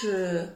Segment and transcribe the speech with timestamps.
[0.00, 0.48] 是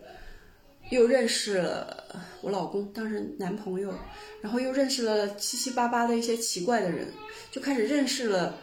[0.90, 2.04] 又认识了
[2.40, 3.92] 我老公，当时男朋友，
[4.40, 7.06] 然后又认识了七七八八的一些奇怪的人，
[7.50, 8.56] 就开始认识了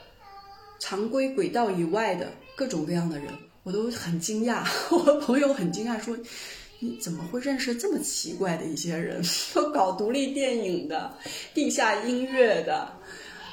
[0.80, 3.28] 常规轨道以外的各种各样的人，
[3.62, 4.66] 我都很惊讶。
[4.90, 6.18] 我朋友很惊讶说
[6.80, 9.22] ：“你怎么会认识这么奇怪的一些人？
[9.54, 11.14] 都搞独立电影的、
[11.54, 12.88] 地下音乐的，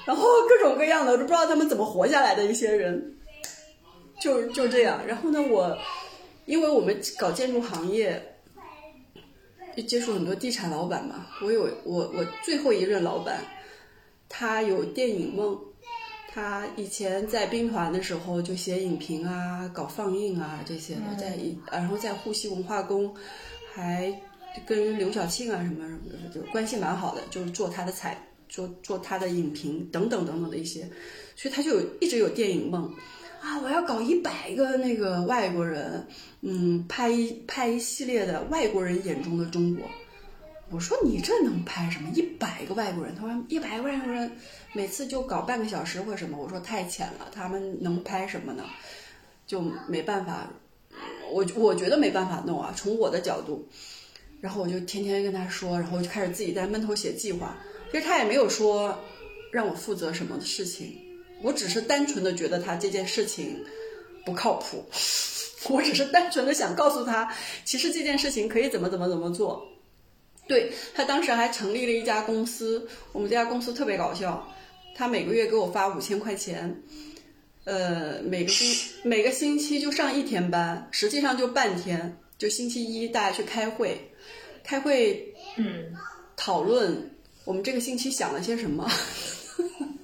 [0.06, 3.14] 然后各种各样的，我都不知道他们怎么活下来的一些人。”
[4.20, 5.78] 就就这样，然后呢，我
[6.48, 8.20] 因为我们搞建筑行业，
[9.76, 11.26] 就接触很多地产老板嘛。
[11.42, 13.44] 我有我我最后一任老板，
[14.30, 15.60] 他有电影梦，
[16.32, 23.14] 他以前在兵团的时候就写影评啊，搞放映啊这些的，在一然后在沪西文化宫，
[23.74, 24.10] 还
[24.66, 30.88] 跟刘晓庆啊什么什么的就关系蛮好的，就是做他的采做做他的影评等等等等的一些，
[31.36, 32.90] 所以他就有一直有电影梦。
[33.40, 33.56] 啊！
[33.60, 36.04] 我要搞一百个那个外国人，
[36.40, 39.84] 嗯，拍一拍一系列的外国人眼中的中国。
[40.70, 42.10] 我说你这能拍什么？
[42.14, 43.14] 一百个外国人？
[43.14, 44.30] 他说一百个外国人，
[44.74, 46.36] 每次就搞半个小时或什么。
[46.36, 48.64] 我说太浅了，他们能拍什么呢？
[49.46, 50.46] 就没办法，
[51.32, 52.72] 我我觉得没办法弄啊。
[52.76, 53.66] 从我的角度，
[54.42, 57.56] 然后我就天天跟他说，然后我就开始自己在闷头写计划。
[57.90, 58.94] 其实他也没有说
[59.50, 60.94] 让我负责什么的事情。
[61.42, 63.64] 我只是单纯的觉得他这件事情
[64.26, 64.84] 不靠谱，
[65.68, 69.66] 我只是单纯的想告诉他，其实这件事情可以怎么怎么怎么做。
[70.46, 74.48] 对他当时还成立了一家公司，我们这家公司特别搞笑，
[74.94, 76.82] 他每个月给我发五千块钱，
[77.64, 84.10] 呃，每个星每个星期就上一天班，实际上就半天，就星期一大家去开会，
[84.64, 85.92] 开会，嗯，
[86.34, 87.10] 讨论
[87.44, 88.88] 我们这个星期想了些什么。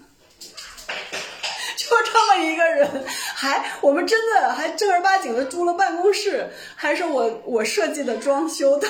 [2.15, 3.05] 这么一个人，
[3.35, 8.87] 还我们真的还正儿八经的租了办公室，还是我我设计的装修的，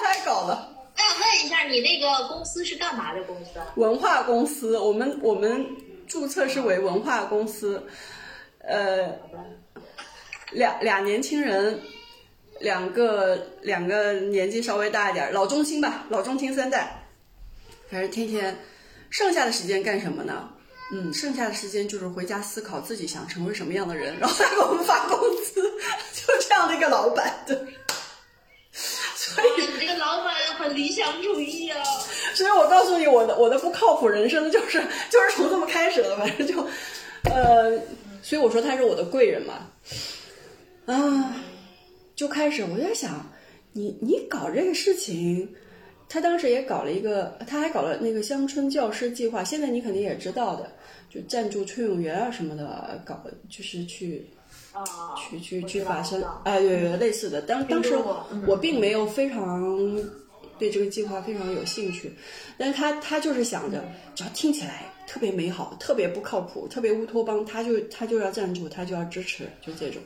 [0.00, 0.68] 太搞了。
[0.94, 3.60] 我想问一下，你那个公司是干嘛的公司？
[3.74, 5.66] 文化公司，我们我们
[6.06, 7.84] 注册是为文化公司，
[8.60, 9.18] 呃，
[10.52, 11.80] 两俩年轻人，
[12.60, 17.08] 两个两个年纪稍微大一点，老中青吧，老中青三代，
[17.90, 18.56] 反正天天
[19.10, 20.50] 剩下的时间干什么呢？
[20.92, 25.62] 嗯，剩下的时间就是回家思考自己想成为什么样的人， 然后再给我们发工资，
[26.12, 27.56] 就这样的一个老板，对。
[29.14, 31.80] 所以你这个老板很理想主义啊。
[32.34, 36.66] 所以我告诉你，我的我的不靠谱人生就是就是从这么开始的，反正就，
[37.32, 37.78] 呃，
[38.22, 39.70] 所以我说他是我的贵人嘛，
[40.86, 41.36] 啊，
[42.16, 43.30] 就开始我在想，
[43.72, 45.54] 你你搞这个事情。
[46.12, 49.44] 他当时也搞了一个，他还搞了那个乡村教师计划。
[49.44, 50.68] 现在你肯定也知道的，
[51.08, 54.26] 就赞助崔永元啊什么的，搞就是去，
[54.72, 54.84] 啊，
[55.16, 57.40] 去去去发声，哎，对对，类似的。
[57.42, 57.96] 当当时
[58.44, 59.96] 我并没有非常
[60.58, 62.12] 对这个计划非常有兴趣，
[62.58, 63.80] 但是他他就是想着，
[64.16, 70.02] 只要听起来特别美好、特别不靠谱、特别乌托邦，他就他就要赞助，他就要支持，就这种。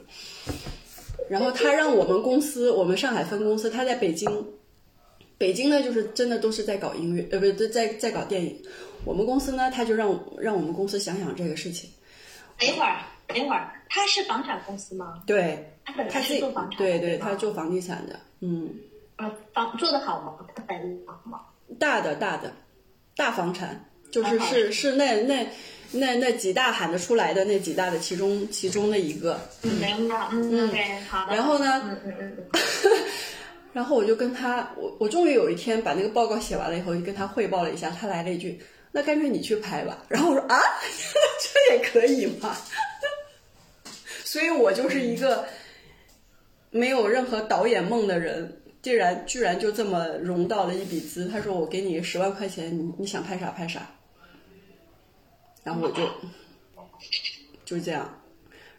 [1.30, 4.28] 然后他让我们公司，我们上海分公司，他在北京。
[5.36, 8.62] 北京呢，就是真的都是在搞音乐，呃，不是在在搞电影。
[9.04, 10.08] 我们公司呢，他就让
[10.38, 11.90] 让我们公司想想这个事情。
[12.58, 15.22] 等一会儿，等一会儿，他是房产公司吗？
[15.26, 18.70] 对，他本来是做房产，对对，他做房地产的，嗯。
[19.16, 20.46] 啊，房做的好吗？
[20.54, 21.40] 他本房吗？
[21.78, 22.52] 大的大的，
[23.16, 25.46] 大房产，就是是是那那
[25.92, 29.38] 那那几大喊得出来的那几大的其中其中的一个。
[29.62, 31.36] 明白，嗯，OK，好的。
[31.36, 31.82] 然后呢？
[31.84, 32.44] 嗯嗯嗯。
[33.74, 37.90] 然后我就跟他，我我终于有一天把那个报告写完了以后，就跟他汇报了一下。
[37.90, 38.60] 他来了一句
[38.92, 40.56] ：“那干脆你去拍吧。”然后我说：“啊，
[41.42, 42.56] 这也可以吗？”
[44.24, 45.44] 所以，我就是一个
[46.70, 51.28] 没有任何导演梦的人，竟然居然就这么融到了一笔资。
[51.28, 53.90] 他说：“我给你十万块钱，你你想拍啥拍啥。”
[55.64, 56.08] 然后我就
[57.64, 58.22] 就这样。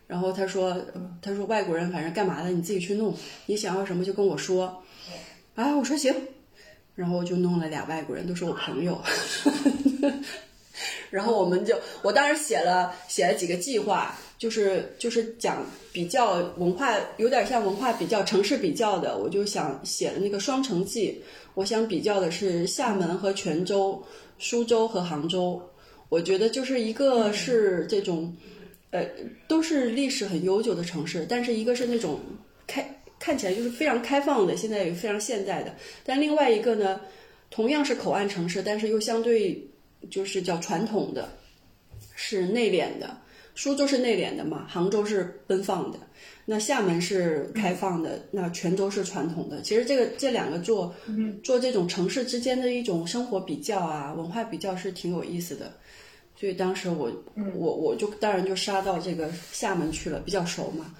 [0.07, 0.81] 然后他说
[1.21, 3.13] ：“他说外国人反正干嘛的，你自己去弄，
[3.45, 4.81] 你想要什么就跟我说。”
[5.55, 6.13] 啊，我说行，
[6.95, 9.01] 然后我就弄了俩外国人，都是我朋友，
[11.09, 21.23] 然后我们就，我当时写了写了几个计划，就是就是讲比较文化，有点像文化比较城市比较的，我就想写了那个双城记，
[21.53, 24.03] 我想比较的是厦门和泉州、
[24.37, 25.61] 苏州和杭州，
[26.09, 28.35] 我觉得就是一个是这种，
[28.91, 29.05] 呃，
[29.47, 32.19] 都是历史很悠久的城市，但是一个是那种
[32.67, 32.85] 开。
[33.25, 35.73] 看起来就是非常开放的，现在也非常现代的。
[36.05, 37.01] 但另外一个呢，
[37.49, 39.67] 同样是口岸城市，但是又相对
[40.11, 41.27] 就是叫传统的，
[42.13, 43.17] 是内敛的。
[43.55, 45.97] 苏州是内敛的嘛，杭州是奔放的。
[46.45, 49.59] 那厦门是开放的，那泉州是传统的。
[49.63, 50.93] 其实这个这两个做
[51.43, 55.73] 做这种城市之间的一种生活比较啊，文化比较是挺有意思的。
[56.39, 57.11] 所以当时我
[57.55, 60.93] 我我就当然就杀到这个厦门去了，比较熟嘛。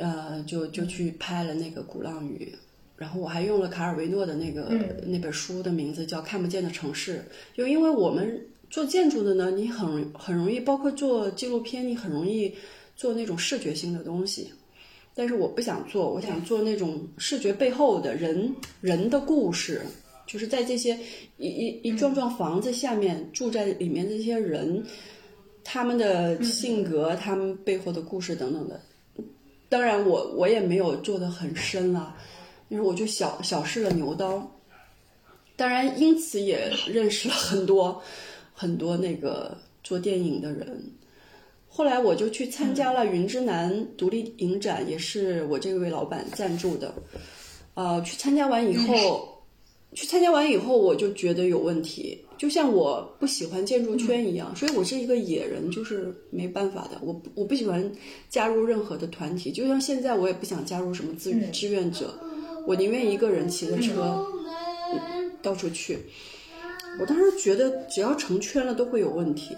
[0.00, 2.52] 呃，就就去拍了那个《鼓浪屿》，
[2.96, 4.72] 然后我还用了卡尔维诺的那个、
[5.06, 7.24] 那本书的名字叫《看不见的城市》，
[7.56, 12.54] 就因为我们做建筑的呢，你很很容易，包括做纪录片，你很容易
[12.96, 14.50] 做那种视觉性的东西。
[15.14, 19.82] 但是我不想做，我想做那种视觉背后的人人的故事，
[20.26, 20.96] 就是在这些
[21.36, 24.82] 一一一幢幢房子下面住在里面的这些人，
[25.64, 28.80] 他们的性格、他们背后的故事等等的。
[29.70, 32.14] 当然我，我也没有做的很深了，
[32.68, 34.46] 因为我就小小试了牛刀。
[35.56, 38.02] 当然，因此也认识了很多
[38.52, 40.82] 很多那个做电影的人。
[41.68, 46.92] 后来我就去参加了云之南独立影展，也是我这位老板赞助的。
[47.74, 49.40] 呃，去参加完以后，
[49.94, 52.18] 去参加完以后，我就觉得有问题。
[52.40, 56.98] 就像我不喜欢建筑圈一样，所以我是一个野人，就是没办法的。
[57.02, 57.92] 我我不喜欢
[58.30, 62.18] 加入任何的团体，就像现在我也不想加入什么志志愿者，
[62.66, 64.26] 我宁愿一个人骑着车
[65.42, 65.98] 到处去。
[66.98, 69.54] 我当时觉得只要成圈了都会有问题。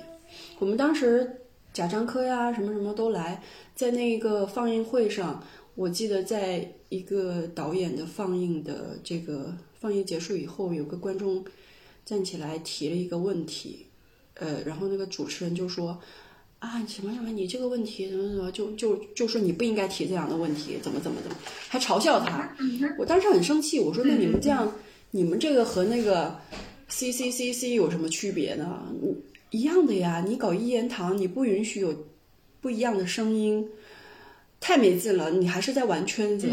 [0.58, 1.40] 我们当时
[1.72, 3.40] 贾樟柯呀什么什么都来，
[3.76, 5.40] 在那个放映会上，
[5.76, 11.44] 我记得在一个导演的放映的这个放映结束以后，有个观众。
[12.04, 13.86] 站起来提了一个问题，
[14.34, 15.98] 呃，然后那个主持人就说
[16.58, 21.36] ：“啊，什么什么，你这个问题怎么怎么，就就就说你不应该提这样的问题，怎么怎么怎么，
[21.68, 22.56] 还嘲笑他。”
[22.98, 24.70] 我当时很生气，我说：“那你们这样，
[25.10, 26.36] 你们这个和那个
[26.88, 28.82] C C C C 有什么区别呢？
[29.50, 31.94] 一样的呀，你搞一言堂，你不允许有
[32.60, 33.68] 不一样的声音，
[34.60, 36.48] 太没劲了，你还是在玩圈子。”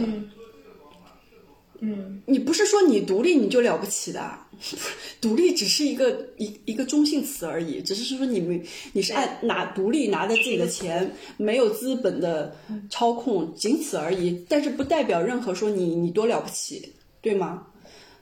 [1.81, 4.37] 嗯，你不是说你独立你就了不起的，
[5.21, 8.61] 独立只是一个一一个中性词而已，只是说你们
[8.93, 12.55] 你是按拿独立拿着自己的钱，没有资本的
[12.89, 14.45] 操控，仅此而已。
[14.49, 17.65] 但是不代表任何说你你多了不起，对吗？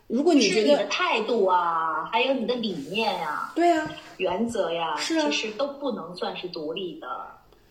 [0.08, 7.08] 如果你觉得你的态度啊，还有你的理念呀、对呀、原则呀，是啊其实都不能算是独立的，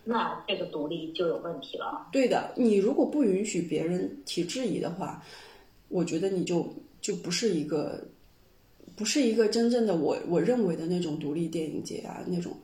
[0.05, 2.09] 那这个独立就有问题了。
[2.13, 5.23] 对的，你如果不允许别人提质疑的话，
[5.89, 6.69] 我觉得你就
[7.01, 8.07] 就不是一个，
[8.97, 12.57] 不是一个真正的我我认为的那种独立电影节啊那种，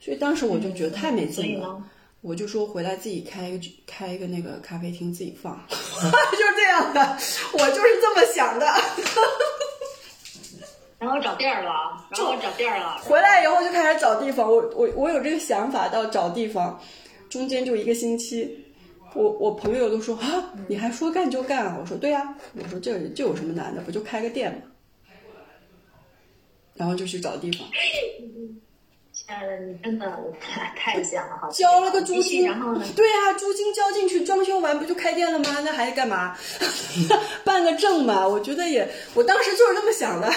[0.00, 1.84] 所以当时我就觉得太没劲了，呢，
[2.22, 7.18] 我就说回来自己开一个开一个那个咖啡厅自己放， 就是这样的，
[7.52, 8.66] 我就是这么想的。
[10.98, 11.70] 然后找地儿了，
[12.10, 16.80] 然后找地儿了，回来以后就开始找地方，我我我有这个想法到找地方，
[17.28, 18.50] 中间就一个星期，
[19.12, 21.76] 我我朋友都说啊，你还说干就干啊？
[21.78, 24.58] 我说对呀、我说这这有什么难的，不就开个店吗？
[26.74, 27.66] 然后就去找地方，
[29.12, 31.48] 亲爱的，你真的太太像了哈。
[31.50, 35.60] 交了个租金然后呢？，对啊、租金交进去，装修完不就开店了吗？
[35.64, 36.36] 那还干嘛？
[37.44, 40.30] 办个证嘛，我觉得也，我当时就是这么想的，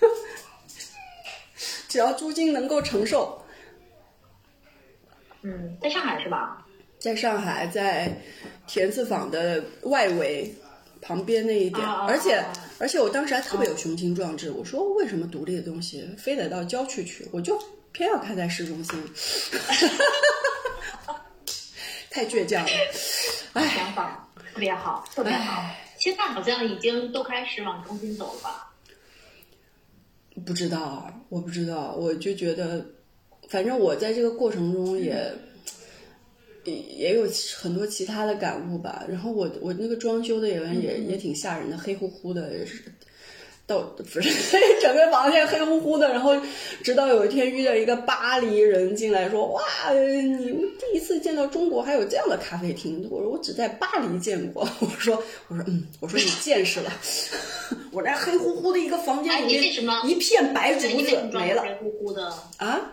[1.88, 3.42] 只要租金能够承受。
[5.42, 6.66] 嗯，在上海是吧？
[6.98, 8.18] 在上海，在
[8.66, 10.52] 田子坊的外围
[11.02, 17.58] 旁边那一点，而且啊而且我当时还特别有雄心壮志，我说为什么独立的东西非得到郊区去，我就
[17.92, 19.02] 偏要开在市中心，
[22.10, 22.70] 太倔强了，
[23.54, 25.64] 哎，想法特别好，特别好。
[25.98, 28.74] 现在好像已经都开始往中心走了吧？
[30.44, 32.84] 不知道，我不知道，我就觉得，
[33.48, 35.04] 反正我在这个过程中也。
[35.04, 35.34] 也
[36.72, 42.82] 也有很多其他的感悟吧，然后我我那个装修的也也也挺吓人的，黑乎乎的，是
[43.66, 44.30] 到不是
[44.80, 46.36] 整个房间黑乎乎的，然后
[46.84, 56.92] 直到有一天遇到一个巴黎人进来说，哇，你们第一次见到中国还有这样的咖啡厅，我说我只在巴黎见过， 我说我说嗯，我说你见识了，
[57.90, 59.64] 我那黑乎乎的一个房间哎，里面
[60.04, 62.32] 一片白那竹子没了成黑乎乎的？
[62.58, 62.92] 啊。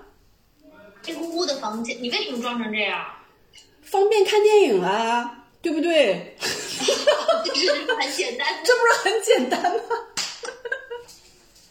[1.06, 3.06] 黑乎乎的房间，你为什么装成这样？
[3.94, 6.36] 方便看电影啦，对不对？
[7.46, 8.48] 这不是很简单。
[8.64, 9.84] 这不是很简单吗？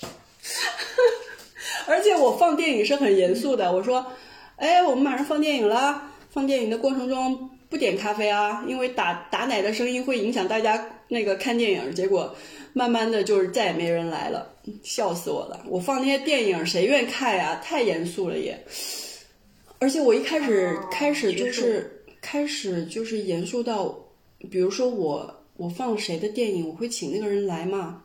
[1.88, 4.07] 而且我放电影是很严肃的，我说，
[4.55, 6.00] 哎，我们马上放电影了，
[6.31, 11.93] 放电影的过程中不点咖啡啊，因为打打奶的声音会影响大家那个看电影。
[11.93, 12.37] 结果
[12.73, 14.49] 慢慢的就是再也没人来了，
[14.85, 15.61] 笑死我了。
[15.67, 17.61] 我放那些电影谁愿意看呀？
[17.64, 18.64] 太严肃了也。
[19.81, 23.95] 而且我一开始哦开始就是开始就是严肃到，
[24.50, 28.02] 比如说我我放谁的电影，我会请那个人来嘛，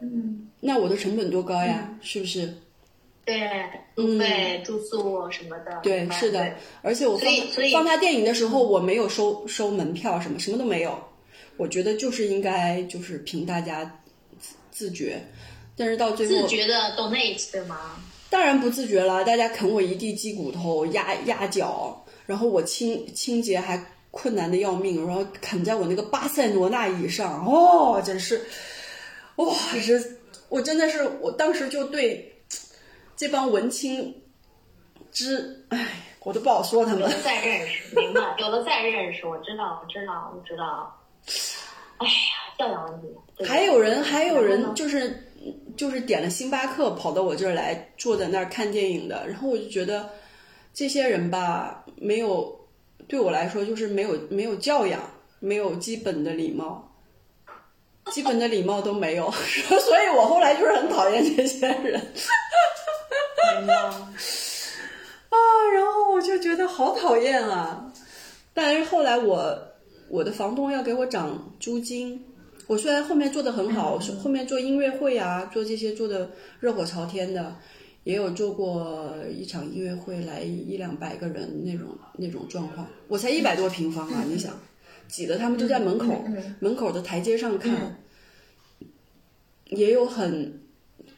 [0.00, 2.54] 嗯，那我的成本多高呀，是不是？
[3.24, 3.38] 对，
[3.96, 10.98] 嗯，对、住宿什么的，对，是的，而且我放所以放他电影的时候，我没有收收门票什么，什么都没有。
[11.56, 14.00] 我觉得就是应该就是凭大家
[14.40, 15.20] 自自觉，
[15.76, 17.96] 但是到最后自觉的 donate 对吗？
[18.30, 28.44] 当然不自觉了，大家啃我一地鸡骨头、压压脚，然后我清清洁还困难的要命，然后啃在我那个巴塞罗那椅上，哦，真是，
[29.36, 29.98] 哇，这
[30.48, 32.32] 我真的是，我当时就对
[33.16, 34.14] 这帮文青
[35.10, 35.88] 之，哎，
[36.20, 37.14] 我都不好说他们有了。
[37.24, 38.20] 再认识，明白？
[38.38, 40.98] 有的再认识，我知道，我知道，我知道。
[41.98, 42.12] 哎呀，
[42.58, 43.08] 教养问题。
[43.46, 45.26] 还有人，还有人就是
[45.76, 49.26] 就是点了星巴克跑到我这儿来，坐在那儿看电影的。
[49.26, 50.08] 然后我就觉得
[50.74, 52.66] 这些人吧，没有
[53.06, 55.00] 对我来说就是没有没有教养，
[55.38, 56.92] 没有基本的礼貌，
[58.10, 59.30] 基本的礼貌都没有。
[59.32, 62.00] 所以我后来就是很讨厌这些人
[63.58, 63.74] 明白
[65.28, 65.38] 啊，
[65.74, 67.92] 然后我就觉得好讨厌啊。
[68.54, 69.58] 但是后来我
[70.08, 72.24] 我的房东要给我涨租金，
[72.66, 77.56] 我虽然后面做的很好，是后面做音乐会啊，做这些做的热火朝天的，
[78.04, 82.86] 也有做过一场音乐会来一两百个人那种那种状况。
[83.08, 84.58] 我才一百多平方啊，你想，
[85.08, 86.24] 挤得他们都在门口、
[86.58, 87.96] 门口的台阶上看，
[89.66, 90.60] 也有很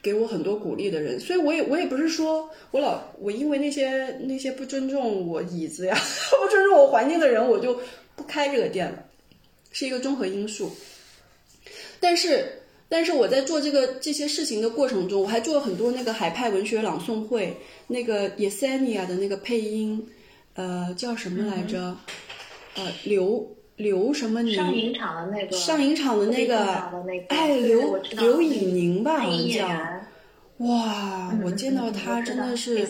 [0.01, 7.79] 给我很多鼓励的人，所以我也我也不是说我老我因为那些那些不尊重我椅子呀，不尊重我环境的人，我就
[8.15, 9.03] 不开这个店了，
[9.71, 10.71] 是一个综合因素。
[11.99, 12.61] 但是
[12.95, 20.07] 但是我在做这个这些事情的过程中，我还做了很多那个海派文学朗诵会，那个 Yesenia 的那个配音，
[20.53, 21.97] 呃，叫什么来着？
[22.75, 24.55] 呃，刘刘什么宁？
[24.55, 26.57] 上影厂的那个，上影厂的那个
[27.27, 30.01] 哎，刘刘以宁吧，好像
[30.59, 32.87] 哇，我见到他真的是，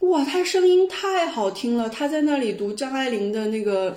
[0.00, 1.88] 哇，他声音太好听了。
[1.88, 3.96] 他在那里读张爱玲的那个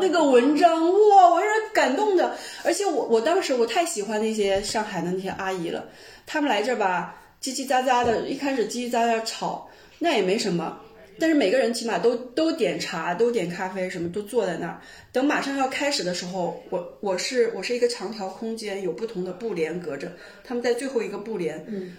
[0.00, 2.36] 那个文章，哇，我让人感动的。
[2.64, 5.88] 而且我我当时我太喜欢那些上海的那些阿姨了，
[6.26, 9.68] 她们来这儿吧，叽叽喳喳的，一开始叽叽喳喳吵，
[9.98, 10.80] 那也没什么。
[11.18, 14.80] 但是每个人起码都都点茶，都点咖啡，什么都坐在那儿。
[15.12, 20.10] 等马上要开始的时候，我我是我是一个长条空间，有不同的布帘隔着，
[20.42, 21.94] 他们在最后一个布帘，嗯，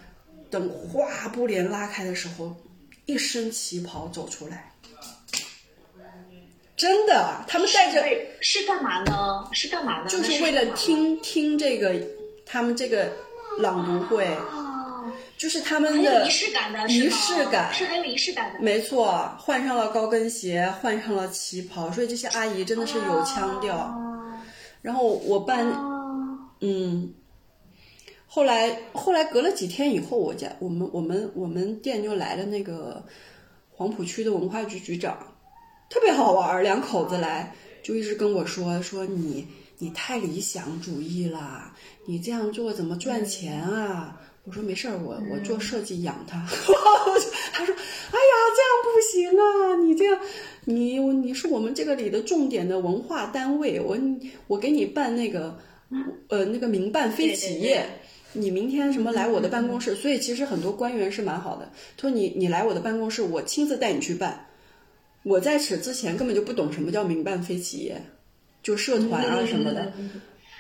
[0.50, 2.56] 等哗布帘拉开的时候，
[3.06, 4.73] 一身旗袍走出来，
[6.76, 8.04] 真的，他们带着
[8.42, 9.48] 是是干嘛呢？
[9.52, 10.08] 是干嘛呢？
[10.08, 11.96] 就是为了听听这个
[12.46, 13.12] 他们这个
[13.60, 17.72] 朗读会，哦，就是他们的仪式感的，仪式感。
[17.72, 18.60] 是很有仪式感的。
[18.60, 23.76] 没错，换上了高跟鞋，换上了旗袍，所以这些阿姨真的是有腔调。
[23.76, 24.40] 哦。
[24.82, 26.40] 然后我办，哦。
[26.62, 27.14] 嗯，
[28.26, 33.06] 后来后来隔了几天以后，我家我们我们我们店就来了那个
[33.70, 35.33] 黄浦区的文化局局长，
[35.94, 39.48] 特别好玩儿，两口子来就一直跟我说说你
[39.78, 41.72] 你太理想主义了，
[42.08, 44.20] 你这样做怎么赚钱啊？
[44.44, 46.40] 我说没事儿，我我做设计养他。
[47.54, 47.76] 他说
[48.10, 49.76] ：“哎呀，这样不行啊！
[49.84, 50.20] 你这样，
[50.66, 53.96] 你你是我们这个里的重点的文化单位，我
[54.48, 55.60] 我给你办那个
[56.30, 57.86] 呃那个民办非企业。
[58.34, 59.94] 你明天什么来我的办公室？
[59.94, 61.72] 所以其实很多官员是蛮好的。
[61.96, 64.48] 他说你你来我的办公室，我亲自带你去办。
[65.24, 68.02] 我在此之前根本就不懂什么叫民办非企业，
[68.62, 69.92] 就社团啊什么的。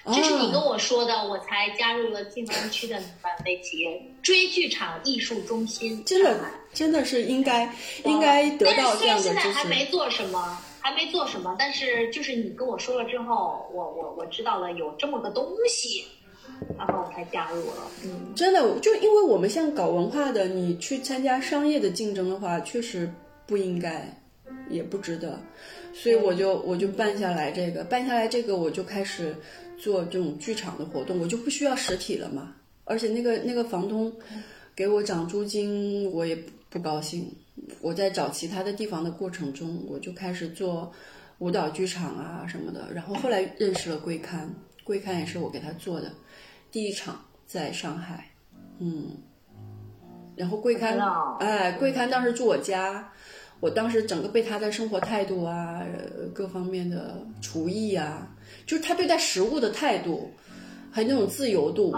[0.05, 6.03] 这是你跟哦我说的，我才加入了静安区的民办非企业追剧场艺术中心。
[6.03, 6.37] 真的
[6.73, 9.53] 真的是应该应该得到这样的但是现在。
[9.53, 16.03] 还没做什么，还没做什么，但是就是你跟我说了之后，我我我知道了有这么个东西，
[16.77, 17.89] 然后我才加入了。
[18.03, 23.09] 嗯，真的，就因为我们像搞文化的，你去参加商业的竞争的话，确实
[23.47, 24.21] 不应该，
[24.69, 25.39] 也不值得，
[25.93, 29.35] 所以我就我就办下来这个，办下来这个，我就开始
[29.77, 32.55] 做这种剧场的活动，我就不需要实体了嘛。
[32.85, 34.11] 而且那个那个房东
[34.75, 36.37] 给我涨租金，我也
[36.69, 37.31] 不高兴。
[37.81, 40.91] 我在找其他的地方的过程中，我就开始做
[41.37, 44.49] 舞蹈剧场啊什么的，然后后来认识了贵刊，
[44.83, 46.11] 贵刊也是我给他做的。
[46.71, 48.31] 第一场在上海，
[48.79, 49.11] 嗯，
[50.35, 50.97] 然后贵刊
[51.39, 53.13] 哎，桂刊当时住我家，
[53.63, 58.27] 我当时整个被他的生活态度啊，呃各方面的厨艺啊，
[58.65, 60.29] 就是他对待食物的态度，
[60.91, 61.95] 还有那种自由度，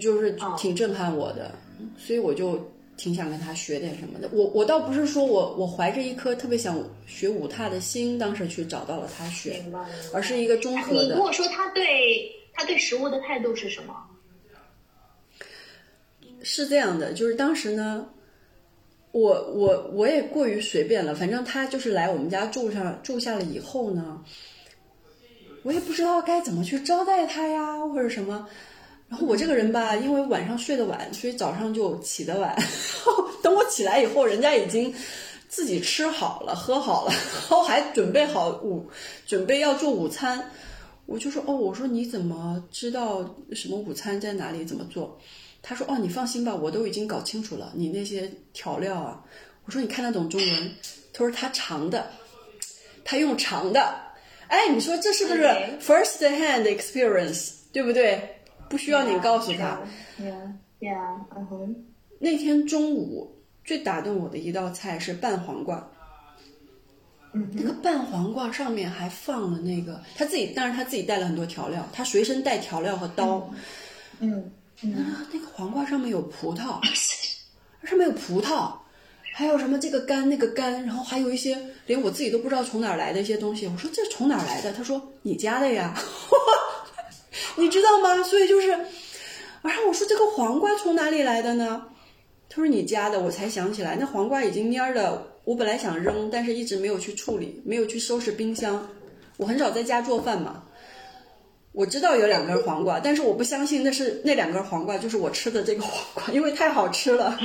[0.00, 1.52] 就是挺震撼我的，
[1.98, 4.30] 所以我就挺想跟他学点什么的。
[4.32, 9.62] 我我倒不是说我我怀着一颗特别想学舞踏的心，当时去找到了他学，
[10.10, 11.18] 而是一个综合的你跟。
[11.18, 13.94] 我说他对他对食物的态度是什么？
[16.42, 18.08] 是这样的，就是当时呢，
[19.12, 24.22] 我我我也过于随便了，反正他就是来我们家住上住下了以后呢，
[25.62, 28.46] 我也不知道该怎么去招待他呀，或者什么。
[29.08, 32.56] 然后我这个人吧，因为晚上睡得晚，所以早上就起得晚。
[33.42, 34.94] 等我起来以后，人家已经
[35.48, 38.88] 自己吃好了、喝好了， 然后还准备好午，
[39.26, 40.48] 准备要做午餐。
[41.06, 45.18] 我就说哦，我说你怎么知道什么午餐在哪里怎么做？
[45.62, 49.22] 他说哦，你放心吧，我都已经搞清楚了，你那些调料啊。
[49.64, 50.74] 我说你看得懂中文？
[51.12, 52.10] 他说他尝的，
[53.04, 53.94] 他用尝的。
[54.48, 55.42] 哎，你说这是不是
[55.80, 58.36] first hand experience，对不对？
[58.68, 59.80] 不需要你告诉他。
[62.18, 65.88] 那天中午最打动我的一道菜是拌黄瓜。
[67.32, 73.48] 嗯那个拌黄瓜上面还放了那个他自己，当然他自己带了很多调料，他随身带调料和刀。
[74.18, 74.50] 嗯
[74.82, 76.80] 嗯，啊，那个黄瓜上面有葡萄，
[77.84, 78.72] 上面有葡萄，
[79.34, 81.56] 还有什么这个干那个干，然后还有一些
[81.86, 83.66] 连我自己都不知道从哪儿来的一些东西。
[83.66, 84.72] 我说这从哪儿来的？
[84.72, 85.94] 他说你家的呀，
[87.56, 88.22] 你知道吗？
[88.22, 91.86] 所以就是，然后我说这个黄瓜从哪里来的呢？
[92.48, 95.26] 他说你家的，我才想起来，那黄瓜已经蔫儿了。
[95.44, 98.88] 我本来想扔，但是一直没有去处理，没有去收拾冰箱。
[99.36, 100.62] 我很少在家做饭嘛，
[101.72, 107.38] 我知道有两根黄瓜，但是我不相信那是那两根黄瓜就是我吃的这个黄瓜，因为太好吃了。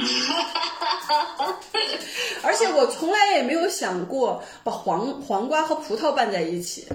[2.41, 6.88] 而且我从来也没有想过把黄黄瓜和葡萄拌在一起，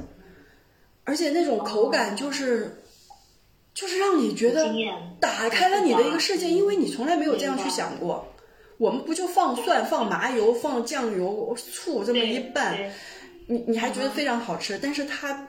[1.04, 2.82] 而且那种口感就是，
[3.74, 4.72] 就是让你觉得
[5.20, 8.26] 打开了你的一个世界，因为你从来没有这样去想过。
[8.78, 12.90] 我们不就放蒜、放麻油、放酱油、醋这么一拌，
[13.46, 15.46] 你你还觉得非常好吃，但是他，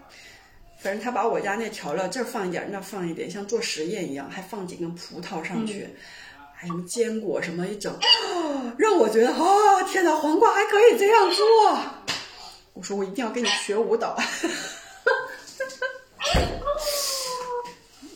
[0.81, 5.87] 反正他把我家那调料这儿放一点，那儿放一点，像做实验一样，还放几根葡萄上去，
[6.55, 7.95] 还有什么坚果什么一整，
[8.79, 11.45] 让我觉得哦天哪，黄瓜还可以这样做。
[12.73, 14.17] 我说我一定要跟你学舞蹈。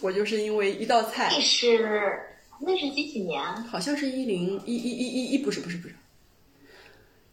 [0.02, 2.20] 我就是因为一道菜，那是
[2.60, 3.44] 那是几几年？
[3.66, 5.94] 好像是一零一一一一一不是不是不是，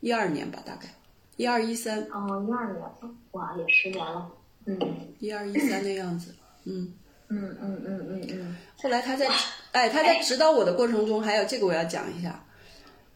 [0.00, 0.88] 一二年吧，大概
[1.36, 2.82] 一二一三哦，一二年，
[3.30, 4.30] 哇，也十年了。
[4.66, 4.78] 嗯
[5.18, 6.92] 一二一三的样子，嗯。
[7.34, 9.26] 嗯嗯嗯嗯嗯，后来他在，
[9.70, 12.44] 哎，他在指导我的过程中，还有这个我要讲一下，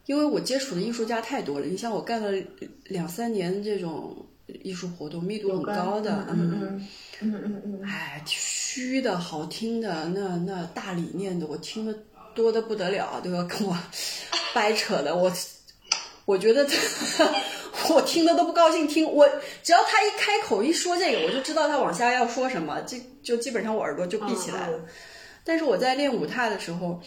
[0.07, 1.67] 因为我接触的艺术家太多了。
[1.67, 2.31] 你像我干了
[2.85, 4.25] 两三年这种
[4.63, 6.87] 艺术活动，密度很高的，嗯嗯
[7.21, 11.95] 嗯嗯嗯，哎，虚的好听的，那那大理念的，我听的
[12.33, 13.43] 多的不得了，对吧？
[13.43, 13.77] 跟我
[14.51, 15.31] 掰扯的，我
[16.25, 16.65] 我觉得
[17.89, 19.05] 我听的都不高兴听。
[19.05, 19.27] 我
[19.63, 24.79] 只要他一开口一说这个，我就知道他往下要说什么，这就基本上我耳朵就闭起来了。
[25.43, 27.01] 但是我在练舞踏的时候，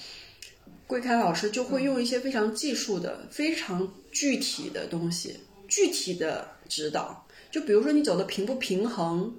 [0.86, 7.26] 桂开老师就会用一些非常技术的、非常具体的东西，具体的指导。
[7.50, 9.34] 就比如说你走的平不平衡，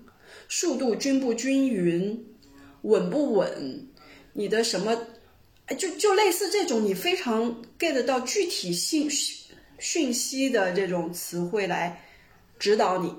[0.50, 2.26] 速度均不均匀，
[2.84, 3.88] 稳不稳，
[4.34, 4.96] 你的什么，
[5.68, 9.10] 哎，就就类似这种你非常 get 到具体信
[9.82, 12.04] 讯息的这种词汇来
[12.60, 13.16] 指导你，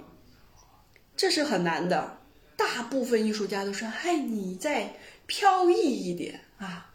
[1.16, 2.20] 这是很难的。
[2.56, 4.94] 大部分艺术家都说：“嗨，你再
[5.26, 6.92] 飘逸一点啊，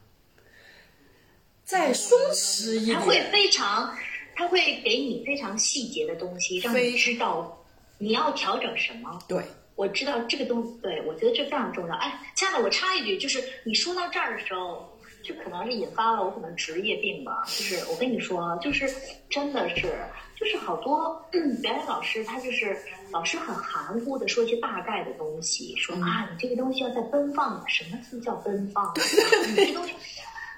[1.65, 3.21] 再松弛一点他会。
[3.30, 3.93] 非常，
[4.34, 7.65] 他会给你非常细节的东西，让非你知道
[7.97, 9.43] 你要调整什么。”对，
[9.75, 11.95] 我知道这个东西，对我觉得这非常重要。
[11.95, 14.97] 哎，亲爱的，我插一句，就是你说到这儿的时候，
[15.28, 17.44] 就可能是引发了我可能职业病吧。
[17.46, 18.88] 就是我跟你说，就是
[19.30, 19.92] 真的是，
[20.40, 22.78] 就是好多、嗯、表演老师，他就是
[23.12, 27.62] 老师很含糊的说一些大概的东西，说啊，你这个东西要在奔放。
[27.68, 28.94] 什么字叫奔放？
[29.50, 29.94] 你这东西。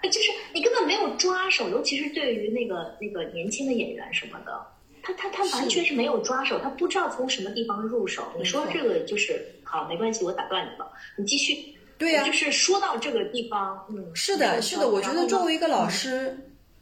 [0.03, 4.65] 就是你根本没有抓手，尤其是对于那个那个年轻的演员什么的，
[5.03, 8.32] 他他他完全是没有抓手，他不知道从什么地方入手。
[8.38, 11.75] 你说这个就是好，没关系，我打断你了，你继续。
[11.99, 16.35] 对呀、就是说到这个地方，嗯，是的，是的，我觉得作为一个老师，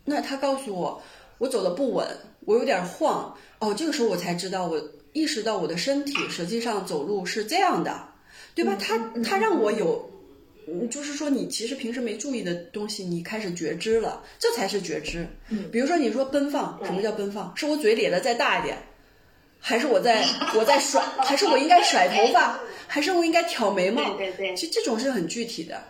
[0.06, 1.02] 那他告诉我
[1.40, 2.08] 我走的不稳，
[2.46, 4.80] 我有点晃，哦，这个时候我才知道，我
[5.14, 8.08] 意识到我的身体实际上走路是这样的，
[8.54, 8.78] 对吧？
[8.80, 10.08] 他他让我有，
[10.68, 15.28] 嗯，就是说你其实平时没注意的东西，你开始觉知了，这才是觉知。
[15.50, 17.52] 嗯比如说你说奔放，什么叫奔放？
[17.58, 18.78] 是我嘴咧的再大一点，
[19.60, 24.04] 还是我在 我在甩，还是我应该甩头发，还是我应该挑眉毛？
[24.16, 25.82] 对对对其实这种是很具体的。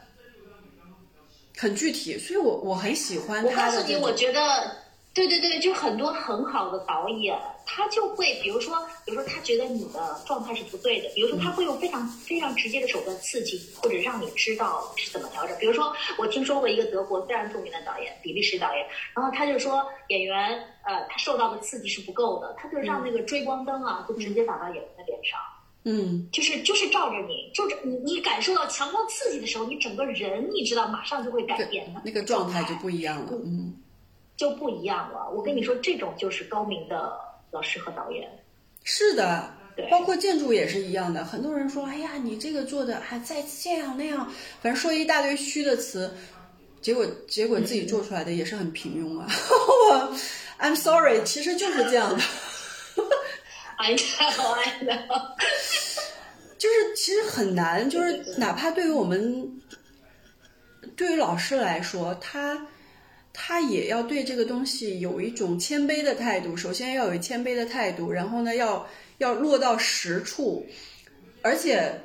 [1.59, 3.95] 很具体，所以我我很喜欢我告诉你。
[3.95, 4.75] 我觉得，
[5.11, 15.57] 对对对，就很多很好的导演，他就会，比如说，比如说他觉得你的状态是不对的，比如说他会用非常非常直接的手段刺激，或者让你知道是怎么调整。
[15.57, 25.39] 比如说，我听说过一个德国非常著名的导演，比利时导演，然后他就说演员，呃，他受到的刺激是不够的，他就让那个追光灯啊，就直接打到演员的脸上。
[25.39, 25.56] 嗯，
[26.31, 33.29] 就是就是照着你，就是你你感受到强光刺激的时候，你整个人你知道马上就会改变的，那个状态就不一样了。
[33.31, 33.73] 嗯，
[34.35, 35.29] 就不一样了。
[35.33, 37.17] 我跟你说，这种就是高明的
[37.51, 38.29] 老师和导演。
[38.83, 41.23] 是的对，包括建筑也是一样的。
[41.23, 44.25] 很多人说，哎呀，你这个做的还再这样那样，
[44.61, 46.13] 反正说一大堆虚的词，
[46.81, 49.27] 结果结果自己做出来的也是很平庸啊。
[49.91, 50.17] 我
[50.59, 52.23] I'm sorry，其实就是这样的。
[53.77, 55.35] I know, I know。
[56.57, 59.61] 就是其实很难，就是哪怕对于我们，
[60.95, 62.67] 对于老师来说，他
[63.31, 66.57] 他也要对这个东西有一种谦卑的态度。
[66.57, 68.87] 首先要有谦卑的态度，然后呢，要
[69.19, 70.65] 要落到实处，
[71.43, 72.01] 而且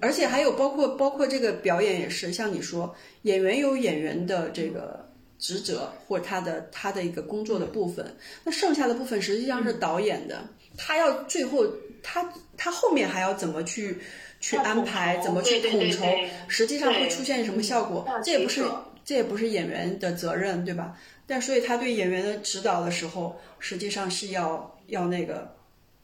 [0.00, 5.08] 而且还有包括包括这个表演也是，像你说，演员有演员的这个。
[5.42, 10.46] 职责或者他的他的一个工作的部分，那剩下的部分实际上是导演的，
[10.80, 11.66] 他要最后
[12.02, 13.98] 他他后面还要怎么去
[14.40, 16.04] 去安排，怎么去统筹，
[16.48, 18.64] 实际上会出现什么效果，这也不是
[19.04, 20.96] 这也不是演员的责任，对吧？
[21.26, 25.54] 但所以他对演员的指导的时候，实际上是要要那个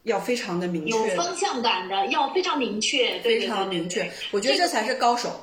[0.02, 3.88] 要非常的明确有，方向感的，要非常明确，对非常明。
[3.88, 4.10] 确。
[4.30, 5.40] 我觉得这才是高手。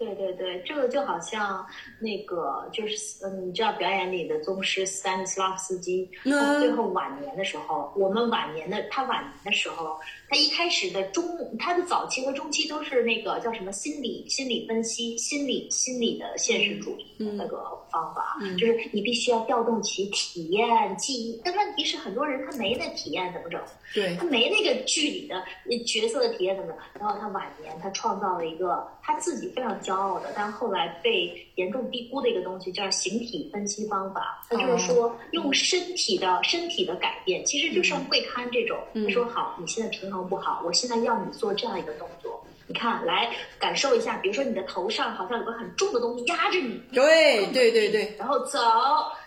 [0.00, 1.64] 对对对，这个就好像
[2.00, 6.32] 那个就是嗯，你知道表演里的宗师斯坦尼斯拉夫斯基，嗯。
[6.32, 11.22] 他最后晚年的时候，我们晚年的他晚年的时候，他一开始的中，
[11.58, 17.58] 他的早期和中期都是那个叫什么心理心理分析、心理心理的现实主义的那个
[17.90, 23.60] 方法，嗯就是你必须要调动起体验记忆，但问题是很多人他没那体验怎么整？
[23.92, 27.00] 对他没那个剧里的呃角色的体验怎么整？
[27.00, 34.46] 然后他晚年他创造了一个他自己非常骄傲的，但后来被严重低估的一个东西，叫形体分析方法。
[34.48, 38.78] 他就是说用身体的身体的改变，其实就像会刊这种。
[38.94, 42.44] 嗯他说好，你现在平衡不好，我现在要你做这样一个动作。
[42.70, 43.28] 你看，来
[43.58, 48.60] 感受一下，比如说你的头上好像有个很重的东西压着你，对对对对，然后走。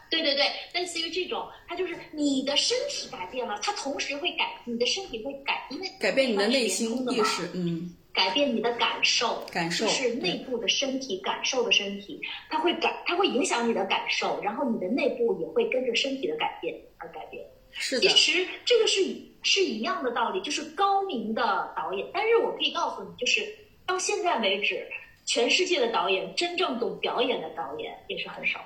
[0.10, 17.44] 对对对，类似于这种，它就是你的身体改变了，它同时会改，你的身体会改，因为改变你的内心意识，嗯，改变你的感受，感受就是内部的身体感受的身体，它会改，它会影响你的感受，然后你的内部也会跟着身体的改变而改变。
[17.74, 19.02] 是的，其实这个是
[19.42, 22.08] 是一样的道理，就是高明的导演。
[22.14, 23.48] 但是我可以告诉你，就是
[23.86, 24.86] 到现在为止，
[25.26, 28.60] 全世界的导演真正懂表演的导演也是很少，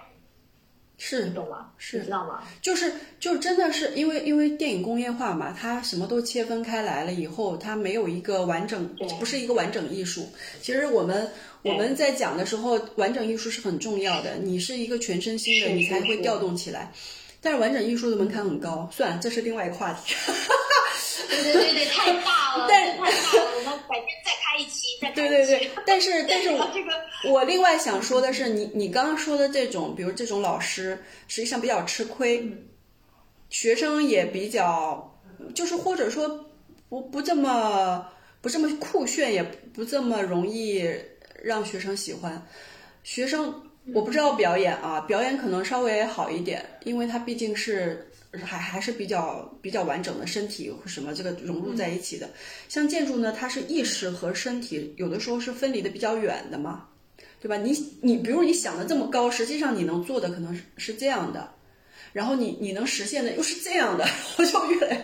[0.97, 1.71] 是你懂吗？
[1.77, 2.43] 是你知道吗？
[2.61, 8.87] 就是就真的是因为因为电影工业化嘛，它什么都切分开来了以后，它没有一个完整，
[9.19, 10.27] 不是一个完整艺术。
[10.61, 11.31] 其实我们
[11.63, 14.35] 我们在讲的时候，完整艺术是很重要的。
[14.35, 16.91] 你是一个全身心的，你才会调动起来。
[17.47, 20.13] 但是完整艺术的门槛很高，算了，这是另外一个话题。
[21.29, 25.29] 对对对对，太大了， 但这太大了，我们改天再开一期，再开对。
[25.29, 26.91] 对对， 但是但是我这个
[27.31, 32.45] 我另外想说的是，你你刚刚说的这种，比如这种老师，实际上比较吃亏，
[33.49, 35.17] 学生也比较，
[35.55, 36.27] 就是或者说
[36.89, 38.05] 不不这么
[38.41, 40.85] 不这么酷炫，也不这么容易
[41.41, 42.45] 让学生喜欢。
[43.03, 52.29] 学生我不知道表演啊，表演可能稍微好一点，因为它毕竟是还还是比较比较完整的身体和什么这个融入在一起的。
[52.67, 56.85] 像建筑呢，它是意识和身体有的时候是分离的比较远的嘛，
[57.41, 57.57] 对吧？
[57.57, 57.71] 你
[58.01, 61.49] 你比如你想的这么高，实际上你能做的可能是是这样的，
[62.17, 64.03] 然后你你能实现的又是这样的，
[64.39, 65.03] 我就越来，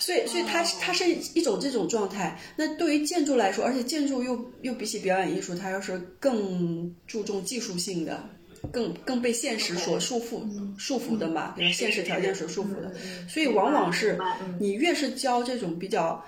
[0.00, 2.36] 所以所以它是它是一种这种状态。
[2.56, 8.28] 那对于建筑来说，而且建筑又又比起表演艺术，它又是更注重技术性的。
[8.70, 10.40] 更更被现实所束缚
[10.78, 11.72] 束缚的嘛，比如？
[11.72, 12.92] 现实条件所束缚的，
[13.28, 14.16] 所以往往是
[14.60, 16.24] 你越是教这种比较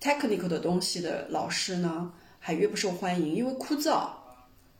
[0.00, 4.08] technical 的东西的老师呢，还越不受欢迎，因为枯燥，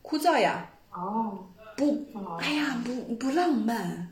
[0.01, 1.37] 枯燥呀，哦，
[1.77, 4.08] 不哦，哎呀，不不浪漫，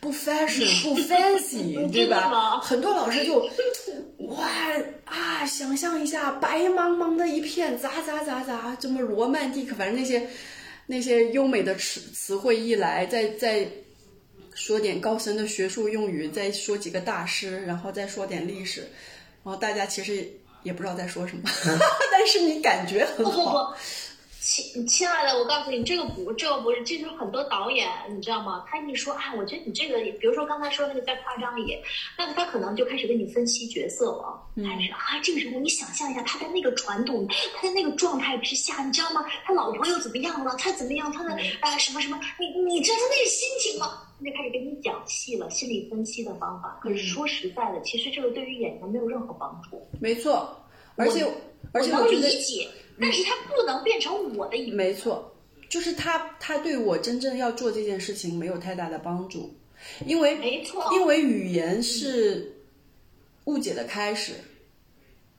[0.00, 2.60] 不 fashion，不 fancy， 对吧？
[2.60, 3.48] 很多老师就
[4.18, 4.46] 哇
[5.04, 10.28] 啊，想象一下白茫茫的一片，咋咋咋咋，这么罗曼蒂克，反正那些
[10.86, 13.66] 那些优美的词词汇一来，再再
[14.54, 18.80] 说点高深的学术用语，再说几个大师，然后再说点历史，
[19.44, 20.28] 然后大家其实
[20.62, 21.42] 也不知道在说什么，
[22.10, 23.64] 但是你感觉很不不好。
[23.64, 23.76] 不，
[24.40, 28.64] 亲亲爱的，我告诉你，这个不，这个不是，这就是很多导演，你知道吗？
[28.68, 31.80] 他一说，啊，我觉得你这个，比如说刚才说那个再夸张一点，
[32.16, 39.24] 那他可能就开始跟你分析角色了，开始啊，这个人物你想象一下，他在那个传统，他在那个状态之下，你知道吗？
[39.44, 40.54] 他老婆又怎么样了？
[40.56, 41.12] 他怎么样？
[41.12, 42.18] 他的啊什么什么？
[42.38, 44.04] 你你知道他那个心情吗？
[44.18, 46.78] 他就开始给你讲戏了，心理分析的方法。
[46.82, 49.86] 可是说实在的，其实这个对于演员没有任何帮助。
[50.00, 50.56] 没错，
[50.96, 51.26] 而且
[51.72, 52.68] 而且我能觉得理解，
[53.00, 54.76] 但是它不能变成我的一部分。
[54.76, 55.34] 没错，
[55.68, 59.54] 就是他他对我真正要做这件事情没有太大的帮助，
[60.06, 62.54] 因为没错，因为语言是
[63.44, 64.32] 误解的开始。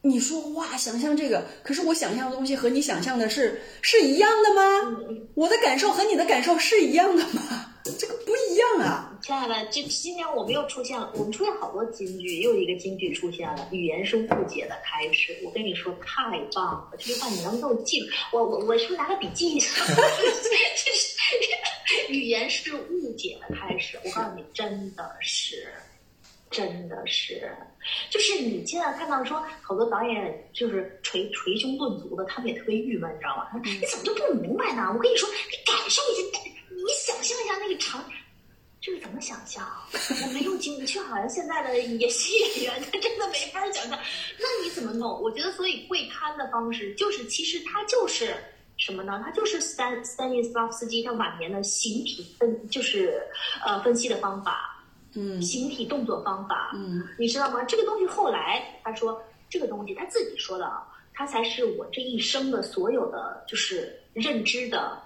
[0.01, 4.97] 你说哇，想象这个，可是我想象的东西和你想象的是是一样的吗？
[5.33, 7.75] 我的感受和你的感受是一样的吗？
[7.97, 9.08] 这个不一样啊！
[9.21, 15.37] 亲爱的，这今年我们又出现了，我们出现好多金句，又一个金句出现了，语言是误解的开始。
[15.43, 18.07] 我跟你说，太棒了，这句话你能给我记住？
[18.31, 19.83] 我我我是不是拿个笔记一下？
[19.85, 21.17] 这是
[22.13, 23.99] 语言是误解的开始。
[24.03, 25.67] 我告诉你，真的是，
[26.49, 27.51] 真的是，
[28.09, 33.47] 就是你现在看到说好多导演就是捶捶胸顿足的，他们也特别郁闷，你知道吗？
[33.63, 34.91] 你怎么就不明白呢？
[34.95, 38.15] 我跟你说，你感受一下，你想象一下那个场景。
[38.81, 39.67] 这个怎么想象？
[39.91, 43.99] 我没有经历，就好像现在的演戏演员，他真的没法想象。
[44.39, 45.21] 那你怎么弄？
[45.21, 48.33] 我觉得，所以跪摊的方式就是，其实他就是
[48.77, 49.21] 什么呢？
[49.23, 53.21] 他就是斯丹斯丹尼斯拉夫斯基他晚年的形体分，就是
[53.65, 54.81] 呃分析的方法，
[55.13, 57.61] 嗯形体动作方法，嗯你知道吗？
[57.65, 64.97] 这个东西后来他说，这个东西他自己说的啊，他才是我这一生的所有的就是认知的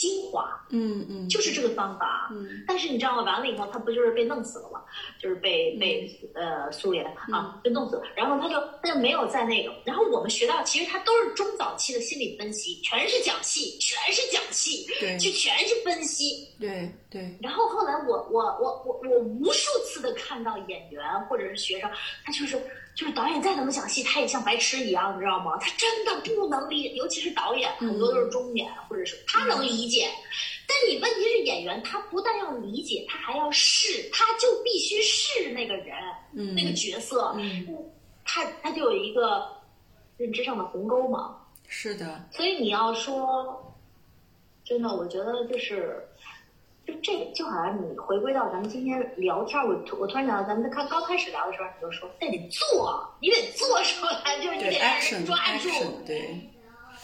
[0.00, 0.48] 精华。
[0.70, 3.22] 嗯嗯，就是这个方法，嗯但是你知道吗？
[3.22, 4.80] 完了以后，他不就是被弄死了吗？
[5.20, 16.48] 就是被被呃苏联嗯啊被弄死了，然后他就他就没有在那个，然后我们学到其实他都是中早期的心理分析，全是讲戏，全是讲戏，对就全是分析。
[16.58, 21.90] 对对，然后后来我我我我我无数次的看到演员或者是学生，
[22.24, 22.56] 他就是
[23.00, 25.56] 就是导演再怎么讲戏，他也像白痴一样，你知道吗？
[25.58, 30.06] 他真的不能理，尤其是导演，很多都是中年或者是他能理解。
[30.68, 35.96] 但你问题是演员，他不但要理解，他还要试，他就必须是那个人，
[36.34, 37.66] 嗯那个角色，嗯
[38.22, 39.50] 他他就有一个
[40.18, 41.38] 认知上的鸿沟嘛。
[41.68, 43.74] 是的，所以你要说，
[44.62, 46.06] 真的，我觉得就是，
[46.90, 56.40] 就这就好像你回归到咱们今天聊天，我突我突然想到，咱们刚刚开始聊的时候，你就说那得做，你得做出来， 就是你得让人抓住，action，对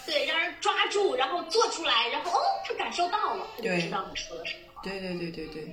[0.07, 4.81] 对，让人抓住，然后做出来，然后哦，他感受到了，他就知道你说的什么。
[4.83, 5.73] 对对对对对。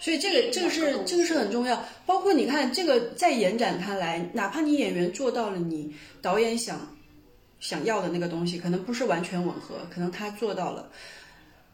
[0.00, 5.92] 所以这个这个是这个是很重要，包括你看这个再延展开来，哪怕你演员做到了你
[6.22, 6.78] 导演想
[7.58, 10.88] 想要的那个东西，可能不是完全吻合，可能他做到了，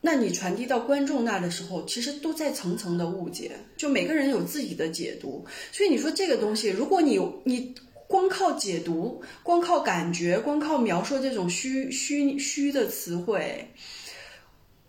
[0.06, 5.42] 那你传递到观众那的时候，其实都在层层的误解，就每个人有自己的解读。
[5.72, 7.74] 所以你说这个东西，如果你你
[8.06, 13.66] 光靠解读，光靠感觉，光靠描述这种虚虚虚的词汇，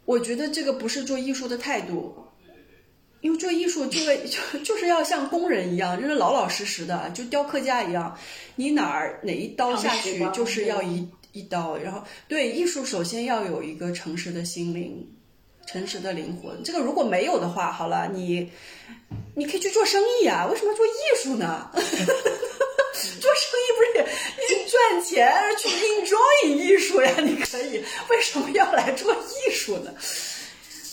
[0.03, 2.13] 我觉得这个不是做艺术的态度。
[3.21, 8.15] 因为做艺术就会就就是要像工人一样，就是老老实实的，就雕刻家一样，
[8.55, 15.05] 你哪儿哪一刀下去就是要一一刀，然后对艺术首先要有一个诚实的心灵，
[15.67, 16.63] 诚实的灵魂。
[16.63, 18.49] 这个如果没有的话，好了，你
[19.35, 21.69] 你可以去做生意啊，为什么要做艺术呢？
[21.75, 24.01] 做生意不是也
[24.47, 27.13] 你赚钱去 enjoy 艺术呀？
[27.19, 29.93] 你可以，为什么要来做艺术呢？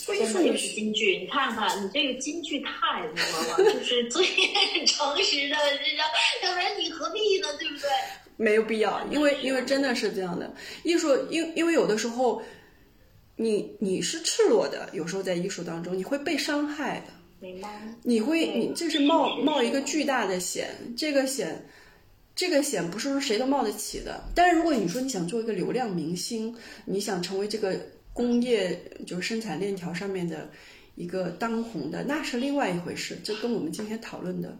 [0.05, 4.25] 做艺术就是京剧，你看看你这个京剧太多了，就是最
[4.85, 5.55] 诚实的，
[6.43, 7.47] 要不然你何必呢？
[7.57, 7.87] 对不对？
[8.37, 12.41] 没有必要，因为因为真的是这样的，艺术因因为有的时候，
[13.35, 17.69] 你你是赤裸的，有时候在艺术当中你会被伤害的，明白。
[18.03, 21.65] 你会你这是冒冒一个巨大的险，这个险。
[22.35, 26.51] 这个险不是说谁都冒得起的，但是如果你说你想做一个流量明星，
[26.83, 27.79] 你想成为这个
[28.11, 30.49] 工业就是生产链条上面的
[30.95, 34.57] 一个当红的，那是另外一回事，这跟我们今天讨论的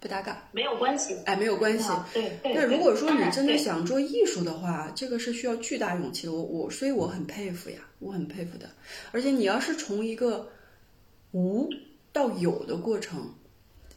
[0.00, 1.84] 不搭嘎，没有关系，哎，没有关系。
[1.84, 2.54] 啊对对。
[2.54, 6.32] 那如果说你真的想做艺术的话，这个是需要巨大勇气的。
[6.32, 8.70] 我我所以我很佩服呀，我很佩服的。
[9.12, 10.48] 而且你要是从一个
[11.32, 11.68] 无
[12.12, 13.34] 到有的过程，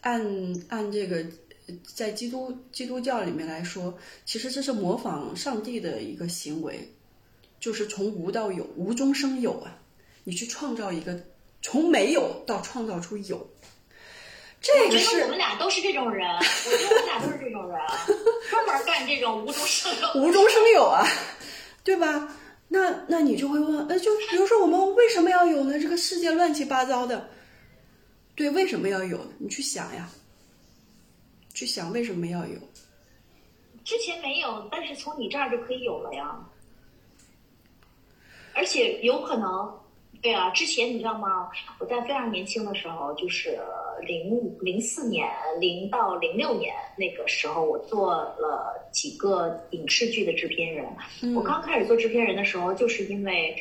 [0.02, 0.22] 按
[0.68, 1.26] 按这个
[1.68, 6.94] 呃在基督基督教里面来说，其实这是模仿上帝的一个行为，
[7.62, 9.80] 就是从无到有，无中生有啊！
[10.26, 11.18] 你去创造一个
[11.62, 13.50] 从没有到创造出有，
[14.64, 17.78] 这我觉得个是我们俩都是这种人， 我觉得我们俩都是这种人，
[18.50, 20.22] 专门干这种无中生有。
[20.22, 21.06] 无中生有啊，
[21.84, 22.34] 对吧？
[22.70, 25.78] 那那你就会问，呃，就比如说我们为什么要有呢？
[25.78, 27.30] 这个世界乱七八糟的，
[28.36, 29.20] 对，为什么要有？
[29.38, 30.10] 你去想呀，
[31.54, 32.58] 去想为什么要有。
[33.84, 36.40] 之前没有，但是从你这儿就可以有了呀。
[38.54, 39.78] 而且有可能，
[40.22, 41.50] 对啊，之前你知道吗？
[41.80, 43.60] 我在非常年轻的时候，就是
[44.06, 50.86] 零零四年零到零六年那个时候，我做了几个影视剧的制片人。
[51.36, 53.56] 我刚开始做制片人的时候，就是因为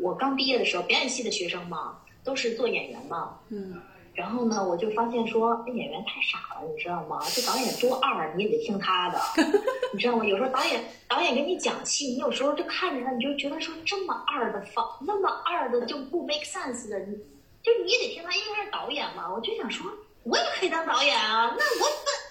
[0.00, 3.38] 我刚毕业的时候，表演系的学生嘛，都是做演员嘛。
[3.50, 3.80] 嗯。
[4.14, 7.18] 然后呢，我就发现说，演员太傻了，你知道吗？
[7.34, 9.18] 这导演多二，你也得听他的，
[9.94, 10.26] 你知道吗？
[10.26, 17.16] 有时候导演导演给你讲戏，你有时候就看着他，你就觉得说这么二的方，那么二的就不 make sense 的，你
[17.62, 19.32] 就你也得听他，因为他是导演嘛。
[19.32, 19.90] 我就想说，
[20.24, 21.54] 我也可以当导演啊。
[21.58, 21.88] 那我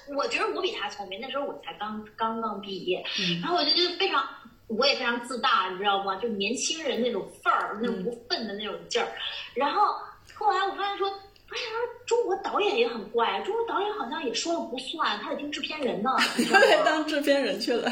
[0.07, 3.03] 那我觉得我比他聪明，那时候我才刚刚刚毕业，
[3.41, 4.23] 然后我就觉得非常，
[4.67, 6.15] 我也非常自大，你知道吗？
[6.17, 9.07] 就年轻人那种范儿，那种不忿的那种劲儿。
[9.53, 9.95] 然后
[10.33, 11.11] 后来我发现说。
[11.51, 16.11] 发现说，中国导演也很怪，中国导演好像也说了不算，他得听制片人呢，
[16.49, 17.91] 他得 当制片人去了。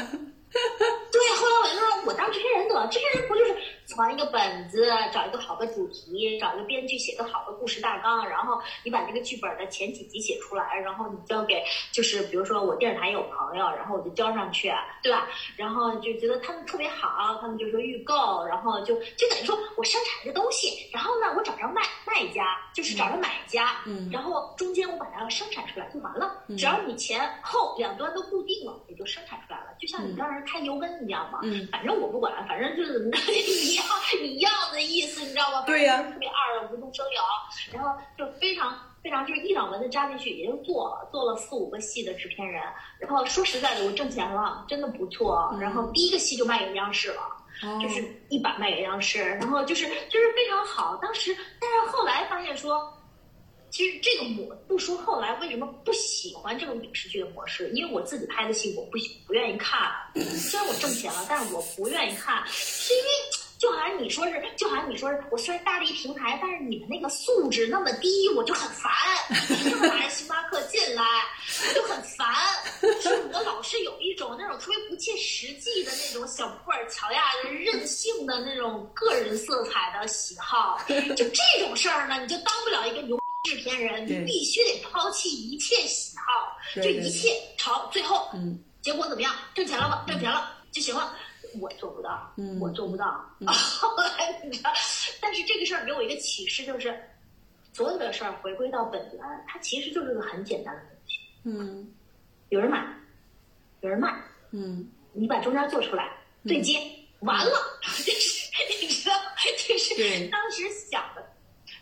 [1.12, 3.54] 对，后来我就说，我当制片人得了，制片人不就是？
[3.90, 14.72] 传一个本子，找一个好的主题，找一个编剧写个好的故事大纲，然后你把这个剧本的前几集写出来，然后你交给，就是比如说我电视台有朋友，然后我就交上去，
[15.02, 15.28] 对吧？
[15.56, 33.84] 然后就觉得他们特别好，他们就说预购，然后就就等于说我生产一个东西，然后呢，我找着卖卖家，就是找着买家，嗯，然后中间我把它生产出来就完了，只要你前后两端都固定了，也就生产出来了，就像你当时开油温一样嘛，嗯，反正我不管，反正就是怎么着一样。
[34.22, 35.62] 一样的意思，你知道吗？
[35.66, 42.62] 对呀，特别二的无中生有，然后就非常非常就是一两蚊子扎进去，也就做了做了四五个戏的制片人。
[42.98, 45.56] 然后说实在的，我挣钱了，真的不错。
[45.60, 47.22] 然后第一个戏就卖给央视了，
[47.80, 50.96] 就是一把卖给央视，然后就是就是非常好。
[51.00, 52.92] 当时，但是后来发现说，
[53.70, 59.90] 其实这个模不说后来为什么不喜欢这种影视剧的模式，因为我自己拍的戏我不不愿意看。
[60.14, 63.10] 虽然我挣钱了，但是我不愿意看，是因为。
[63.60, 68.90] 就好像你说是，就好像你说是，我虽然搭了一平台，但是你们那个素质那么低，我就很烦。
[69.70, 71.04] 就拿着星巴克进来，
[71.74, 72.26] 就很烦。
[72.80, 80.80] 就是我老是有一种那种特别不切实际的那种小布尔乔亚的任性的那种个人色彩的喜好。
[81.14, 89.34] 就这种事儿呢，你就当不了一个牛制片人，你必须得抛弃一切喜好，就一切朝最后，嗯，结果怎么样？
[89.54, 90.04] 挣钱了吗？
[90.06, 91.16] 挣钱了就行了。
[91.58, 93.06] 我做不到，我做不到。
[93.46, 94.70] 后来你知道，
[95.20, 96.94] 但是这个事儿给我一个启示，就是
[97.72, 101.18] 所有的事儿回归到本源，它其实就是个很简单的东西。
[101.44, 101.92] 嗯，
[102.50, 102.86] 有人买，
[103.80, 104.14] 有人卖。
[104.52, 106.12] 嗯，你把中间做出来，
[106.46, 106.78] 对接
[107.20, 108.48] 完了，就 是
[108.80, 109.16] 你知道，
[109.66, 111.26] 就是当时想的。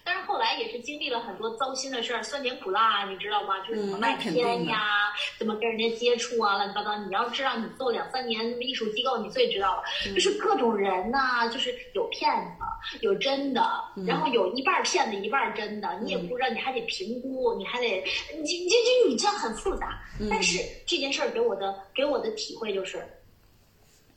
[0.08, 3.60] 但是后来也是经历了很多糟心的事儿，酸甜苦辣，你知道吗？
[3.60, 6.96] 就是怎么卖片呀，怎么跟人家接触啊，乱七八糟。
[7.04, 9.82] 你要知道，你做两三年艺术机构，你最知道了，
[10.14, 13.60] 就是各种人呐，就是有骗子，有真的，
[14.06, 20.00] 然后有一半骗子，一半真的，你也不知道，你还得评估，你还得，你你你你这很复杂。
[20.30, 23.06] 但是这件事儿给我的给我的体会就是。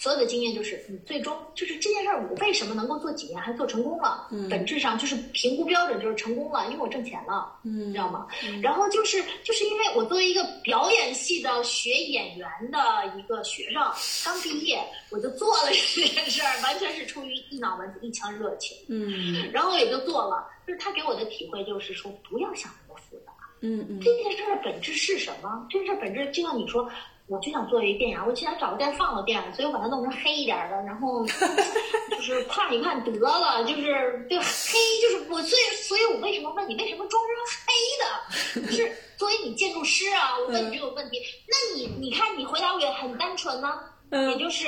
[0.02, 4.28] 所有的经验就是，你最终就是这件事儿，我为什么能够做几年还做成功了？
[4.32, 8.26] 嗯，本质上就是评估标准就是成功了，因为我挣钱了，嗯，你知道吗？
[8.64, 12.80] 然后就是就是因为我作为一个表演系的学演员的
[13.16, 13.80] 一个学生，
[14.26, 14.80] 刚毕业
[15.12, 20.50] 我就做了 这件事儿，完全是出于一脑门子一腔热情，嗯，然后也就做了。
[20.66, 25.64] 就是他给我的体会就是说，不要想那么复杂，嗯嗯，这件事儿本质是什么？
[25.70, 26.90] 这件事儿本质就像你说。
[27.32, 31.26] 我就想做一个电牙，我就想找个地儿放个电影，所以我把它弄成黑一点的，然后
[32.12, 37.34] 就是看一看得了，就是对黑，就是我所以，所以我为什么问你为什么装成
[37.66, 38.68] 黑的？
[38.68, 43.80] 就是作为你建筑师啊，我问你这个问题，那你你看你回答我也很单纯呢，
[44.12, 44.68] 也就是。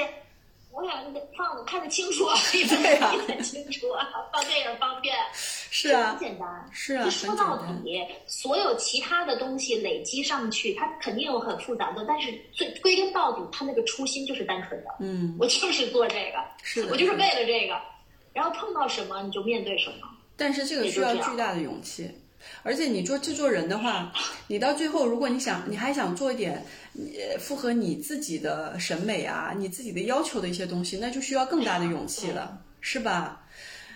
[0.73, 1.03] 我想
[1.37, 14.89] 放的看得清楚， 对呀，很清楚啊，放电影方便，是啊，很简单，是啊，说到底，所有其他的东西累积上去，它肯定有很复杂的，但是最归根到底，它那个初心就是单纯的。
[14.99, 17.79] 嗯，我就是做这个，是我就是为了这个，
[18.33, 20.07] 然后碰到什么你就面对什么。
[20.35, 22.09] 但是这个需要巨大的勇气。
[22.63, 24.11] 而且你做制作人的话，
[24.47, 33.41] 你到最后，如果你想，你还想做一点，呃，符合你自己的审美啊，你自己的要求的一些东西，那就需要更大的勇气了，是吧？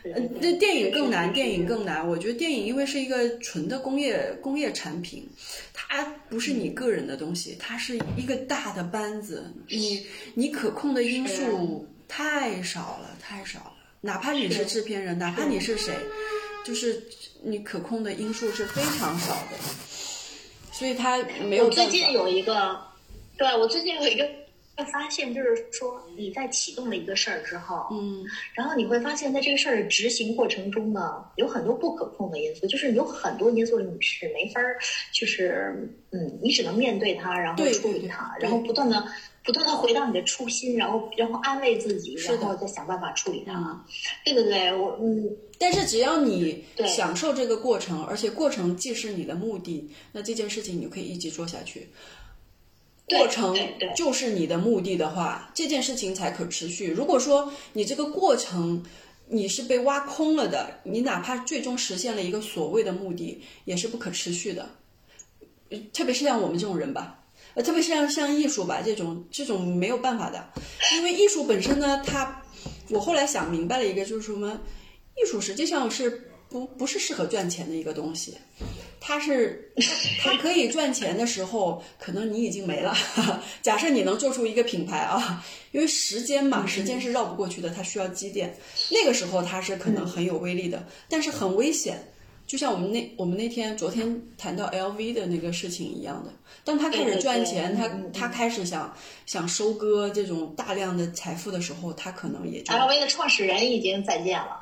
[0.03, 2.07] 嗯，那电影更难，电影更难。
[2.07, 5.27] 我觉得电影因为是一个纯的工业工业产品，
[5.73, 13.73] 它不是你个人的东西，它是一个大的班子，你你可控的因素太少了，太少了。
[13.99, 15.93] 哪怕你是制片人，哪怕你是谁，
[16.63, 17.03] 就是
[17.43, 19.57] 你可控的因素是非常少的，
[20.71, 21.17] 所以他
[21.47, 21.69] 没有我。
[21.69, 22.79] 最近有一个，
[23.37, 24.27] 对我最近有一个
[24.91, 28.23] 发现，就是说你在启动了一个事儿之后，嗯
[28.53, 34.77] 然后你会发现在这个事儿的执行过程中呢，有很多不可控的因素，就是有很多因素你是没法儿，
[35.13, 39.07] 就是嗯，你只能面对它，然后处理它，然后不断的。
[39.47, 43.53] 不断的回到你的初心，然后然后安慰自己，然后再想办法处理它。
[43.53, 43.81] 嗯
[44.25, 51.87] 对对对，我嗯，但是只要你享受这个过程，而且过程既是你的目的，那这件事情你就可以一直做下去。
[53.07, 53.55] 过程
[53.95, 56.87] 就是你的目的的话，这件事情才可持续。
[56.89, 58.83] 如果说你这个过程
[59.29, 64.69] 你是被挖空了的，你哪怕最终实现了一个所谓的目的，也是不可持续的。
[65.69, 67.23] 呃特别是像我们这种人吧，
[67.57, 70.47] 呃，特别像像艺术吧这种这种没有办法的，
[70.95, 72.39] 因为艺术本身呢，它
[72.89, 74.61] 我后来想明白了一个，就是什么，
[75.15, 78.37] 艺术实际上是不不是适合赚钱的一个东西。
[78.99, 79.71] 它是
[80.21, 82.95] 它可以赚钱的时候，可能你已经没了。
[83.63, 88.55] 假设你能做出一个品牌啊，因为时间嘛，时间是绕不过去的，它需要积淀。
[88.91, 92.07] 那个时候它是可能很有威力的，但是很危险。
[92.47, 96.31] 就像我们那我们那天昨天谈到 LV 的那个事情一样的，
[96.63, 98.95] 当他开始赚钱，他对对对嗯他开始想
[99.25, 104.59] 想收割这种大量的财富的时候，他可能也就 LV 的创始人已经再见了。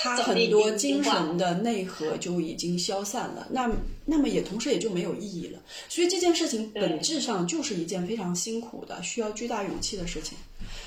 [0.00, 3.68] 他很多精神的内核就已经消散了，那
[4.04, 5.58] 那么也同时也就没有意义了。
[5.88, 10.38] 所以这件事情本质上就是一件非常辛苦的、需要巨大勇气的事情。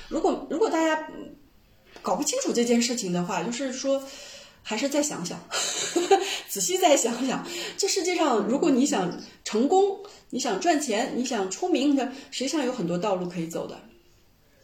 [0.08, 1.34] 如果如果大家嗯
[2.00, 4.02] 搞不清楚这件事情的话，就是说。
[4.62, 5.38] 还是再想想，
[6.48, 7.46] 仔细再想想，
[7.76, 9.98] 这世界上如果你想成功，
[10.30, 13.80] 你想赚钱，你想出名的，实际上有很多道路可以走的，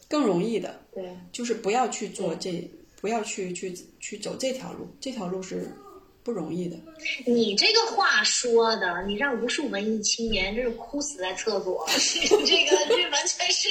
[0.09, 0.81] 更容易的。
[0.95, 2.71] 对，就是不要去做这，
[3.01, 5.71] 不要去去去走这条路，这条路是
[6.27, 6.77] 不容易的。
[7.25, 11.87] 你这个话说的，你让无数文艺青年真是哭死在厕所。
[12.45, 13.69] 这个这完全是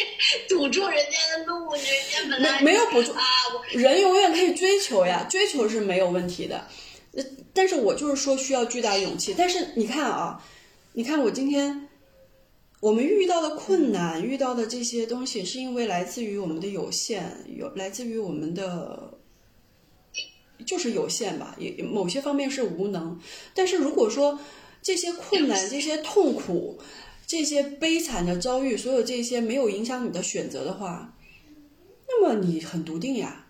[0.48, 3.22] 堵住人家的路，人家本来没没有补助啊，
[3.74, 6.66] 人永远可以追求呀，追求是没有问题的。
[7.12, 9.36] 呃，但是我就是说需要巨大勇气。
[9.38, 10.42] 但是你看啊，
[10.94, 11.90] 你看我今天
[12.80, 19.15] 我们遇到的困难，遇到的这些东西，是因为来自于我们的有限，有来自于我们的
[20.66, 23.20] 就是有限吧，也某些方面是无能。
[23.54, 24.40] 但是如果说
[24.82, 26.80] 这些困难、这些痛苦、
[27.26, 31.14] 这些悲惨的遭遇，所有这些没有影响你的选择的话，
[32.08, 33.48] 那么你很笃定呀，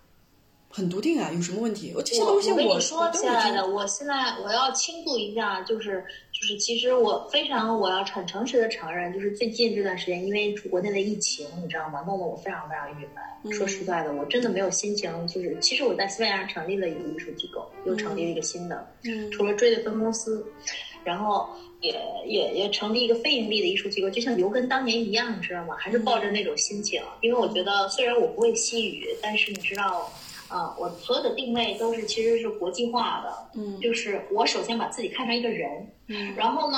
[0.70, 1.92] 很笃定啊，有什么问题？
[1.96, 6.06] 我这些东西我跟你说，亲爱的，我现在我要倾诉一下，就是
[6.38, 13.54] 就是，其实我非常我要很诚实的承认，就是最近这段时间，因为国内的疫情，你知道吗，弄得我非常非常郁闷。
[13.54, 15.10] 说实在的，我真的没有心情。
[15.28, 20.46] 就是其实我在西班牙成立了一个艺术机构，又成立了一个新的，嗯除了追的分公司，
[21.06, 21.48] 然后
[21.80, 25.78] 也也也成立一个非盈利的艺术机构，就像刘根当年一样，你知道吗？
[25.80, 30.12] 还是抱着那种心情，因为我觉得虽然我不会西语，但是你知道。
[30.48, 35.70] 啊、我所有的定位都是其实是国际化的，嗯就是我首先把自己看成一个人，
[36.08, 36.78] 嗯然后呢，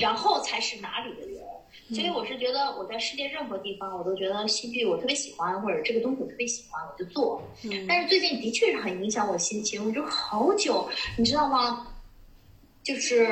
[0.00, 1.42] 然后才是哪里的人。
[1.92, 7.40] 所以我是觉得我在世界任何地方，我都觉得戏剧我特别喜欢，或者这个东西我特别喜欢，我就做。
[7.62, 10.88] 嗯但是最近的确是很影响我心情，我就好久，
[11.18, 11.86] 你知道吗？
[12.84, 13.26] 就是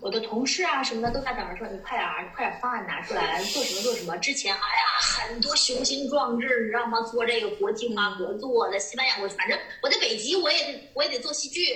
[0.00, 4.16] 我的同事啊什么的都在等着说你快点儿，你快点方案拿出来，做什么做什么。
[4.18, 7.00] 之前哎呀，很多雄心壮志，你知道吗？
[7.02, 11.66] 做这个国际化合作，的西班牙，我反正我在北极，我也得我也得做戏剧，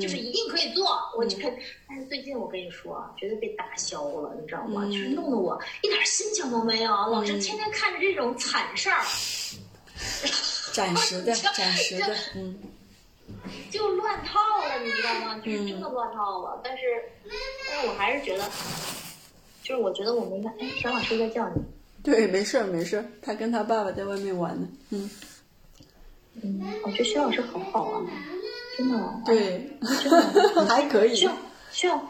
[0.00, 0.98] 就是一定可以做。
[1.16, 1.54] 我就看，
[1.88, 4.82] 但是最近我跟你说，啊绝对被打消了，你知道吗？
[4.86, 9.00] 嗯就是弄得我一点心情都没有，老是天天看着这种惨事儿。
[10.72, 12.58] 暂时的，暂时的，嗯
[13.70, 15.38] 就乱套了，你知道吗？
[15.44, 16.60] 就是真的乱套了。
[16.64, 16.82] 但是，
[17.68, 18.44] 但是我还是觉得，
[19.62, 21.62] 就是我觉得我们应该，哎，田老师在叫你。
[22.02, 25.10] 对，没事儿没事儿，他跟他爸爸在外面玩呢，嗯，
[26.42, 28.02] 嗯，我觉得徐老师好好啊，
[28.76, 29.20] 真的。
[29.24, 29.70] 对，
[30.02, 30.66] 真的。
[30.66, 31.28] 还可以徐，
[31.70, 32.00] 徐老，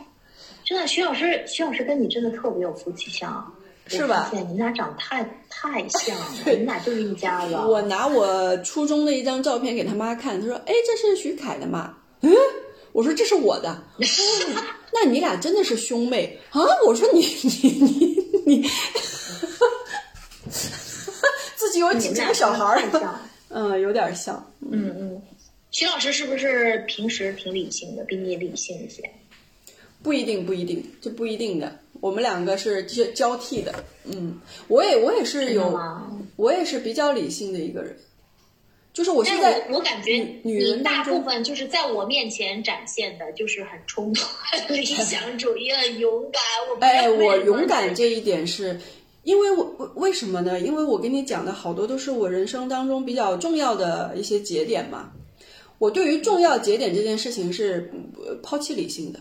[0.65, 3.55] 真的，徐老师，徐老师跟你真的特别有夫妻相。
[3.87, 5.23] 是吧你们俩长得太
[5.73, 7.55] 太像了，你们俩就是一家子。
[7.67, 12.33] 我拿我初中的一张照片给他妈看，他说：“哎，这是徐凯的吗？”嗯，
[12.93, 13.71] 我说这是我的。
[13.71, 13.77] 哦
[14.97, 16.61] 那你俩真的是兄妹啊？
[16.87, 18.63] 我说你你你你，
[21.57, 24.53] 自己有几几个小孩儿你们俩真的太像，嗯，有点像。
[24.71, 25.23] 嗯嗯。
[25.73, 29.03] 徐老师是不是平时挺理性的，比你理性一些？
[30.03, 31.81] 不一定，不一定，这不一定的。
[32.05, 33.73] 我们两个是交交替的，
[34.05, 34.39] 嗯，
[34.69, 37.97] 我也我也是有，吗我也是比较理性的一个人，
[38.93, 46.43] 就是我现在我感觉女人大部分就是在我面前展现的就是很冲动、很 理想主义、很勇敢。
[46.69, 48.79] 我哎，我勇敢这一点是，
[49.23, 50.61] 因为我为为什么呢？
[50.61, 55.11] 因为我跟你讲的好多都是我人生当中比较重要的一些节点嘛。
[55.79, 59.21] 我对于重要节点这件事情是呃抛弃理性的，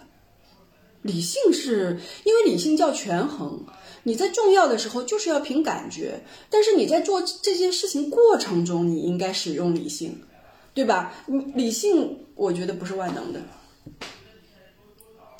[1.04, 3.64] 理性是因为理性叫权衡，
[4.04, 10.20] 你在重要的时候就是要凭感觉，但是你在做这件事情过程中，你应该使用理性，
[10.74, 11.14] 对吧？
[11.28, 13.40] 你理性我觉得不是万能的。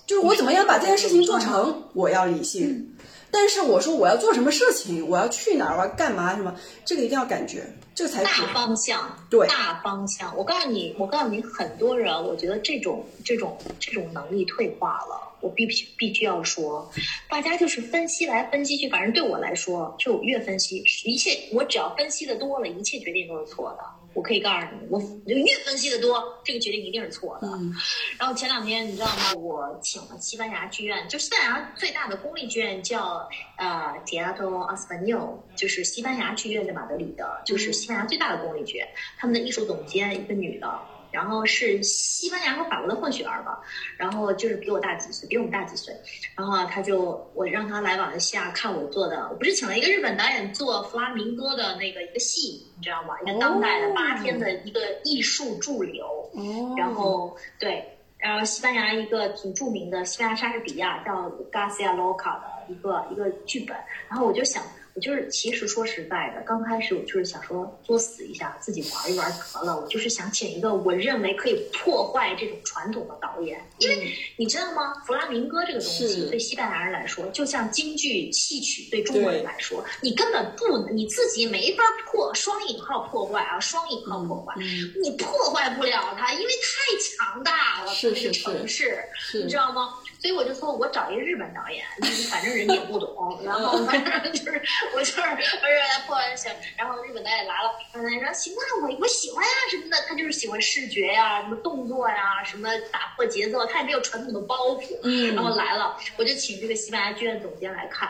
[0.06, 2.90] 就是我怎么样把这件事情做成，我要理性。
[3.32, 6.54] 但是我说我要做什么事情，我要去哪儿，我要干嘛，什么
[6.86, 8.30] 这个一定要感觉，这个才大。
[8.54, 10.36] 方向，对大方向。
[10.38, 15.33] 我告诉你，我告诉你，很多人，我觉得这种这种这种能力退化了。
[15.44, 16.90] 我必须必须要说，
[17.30, 23.84] 大家就是分析来分析去，反正对我来说，就越分析，一切我只要分析的多了，一切决定都是错的。
[24.14, 27.48] 我可以告诉你，我就越分析的多，这个决定一定是错的。
[27.48, 27.74] 嗯
[28.20, 29.34] 然后前两天你知道吗？
[29.40, 33.28] 我请了西班牙剧院，就西班牙最大的公立剧院叫
[33.58, 38.88] 呃 Teatro Español，就是西班牙剧院在马德里的，就是西班牙最大的公立剧院。
[39.18, 40.80] 他们的艺术总监一个女的，
[41.14, 43.62] 然后是西班牙和法国的混血儿吧，
[43.98, 45.96] 然后就是比我大几岁，比我们大几岁。
[46.36, 53.14] 然后他就我让他来马来西亚看我做的，我不是请了一个日本导演做弗拉明戈的那个一个戏，你知道吗？
[53.22, 56.06] 一个当代的哦八天的一个艺术驻留。
[56.34, 63.76] 哦，然后对，然后西班牙一个挺著名的西班牙莎士比亚叫 Garcia Lorca 的一个一个剧本，
[64.10, 74.94] 然后我就想，我就是其实说实在的，刚开始我就是想说作死一下，自己玩一玩得了，我就是想请一个我认为可以破坏这种传统的导演，因为你知道吗？
[75.06, 84.54] 弗拉明戈这个东西对西班牙人来说，就像京剧戏曲对中国人来说，你根本不能你自己没法破双引号破坏啊，双引号破坏。
[84.58, 89.04] 嗯，你破坏不了它，因为太强大了，是这个城市，
[89.34, 89.96] 你知道吗？
[90.24, 91.84] 所以我就说，我找一个日本导演，
[92.32, 94.62] 反正人家也不懂， 然后反正就是
[94.96, 108.10] 我就是我是来破坏行，然后日本导演来了，然后他说行啊，我我喜欢呀、什么的，他就是喜欢视觉呀、什么动作呀、什么打破节奏，他也没有传统的包袱，嗯然后来了，我就请这个西班牙剧院总监来看。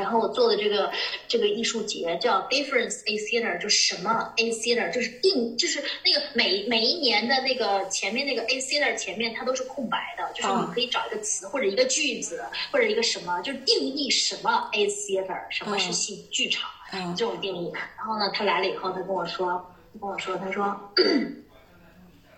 [0.00, 0.90] 然后我做的这个
[1.28, 16.68] 这个艺术节叫 Difference A Theater，就什么 A Theater，就是定就是那个每每一年的那个前面那个 A Theater 前面它都是空白的，就是啊你可以找一个词或者一个句子或者一个什么，就是定义什么 A Theater，什么是嗯戏剧场。
[16.92, 17.70] 嗯这种定义。
[17.96, 20.80] 然后呢，他来了以后，他跟我说，他跟我说，他说，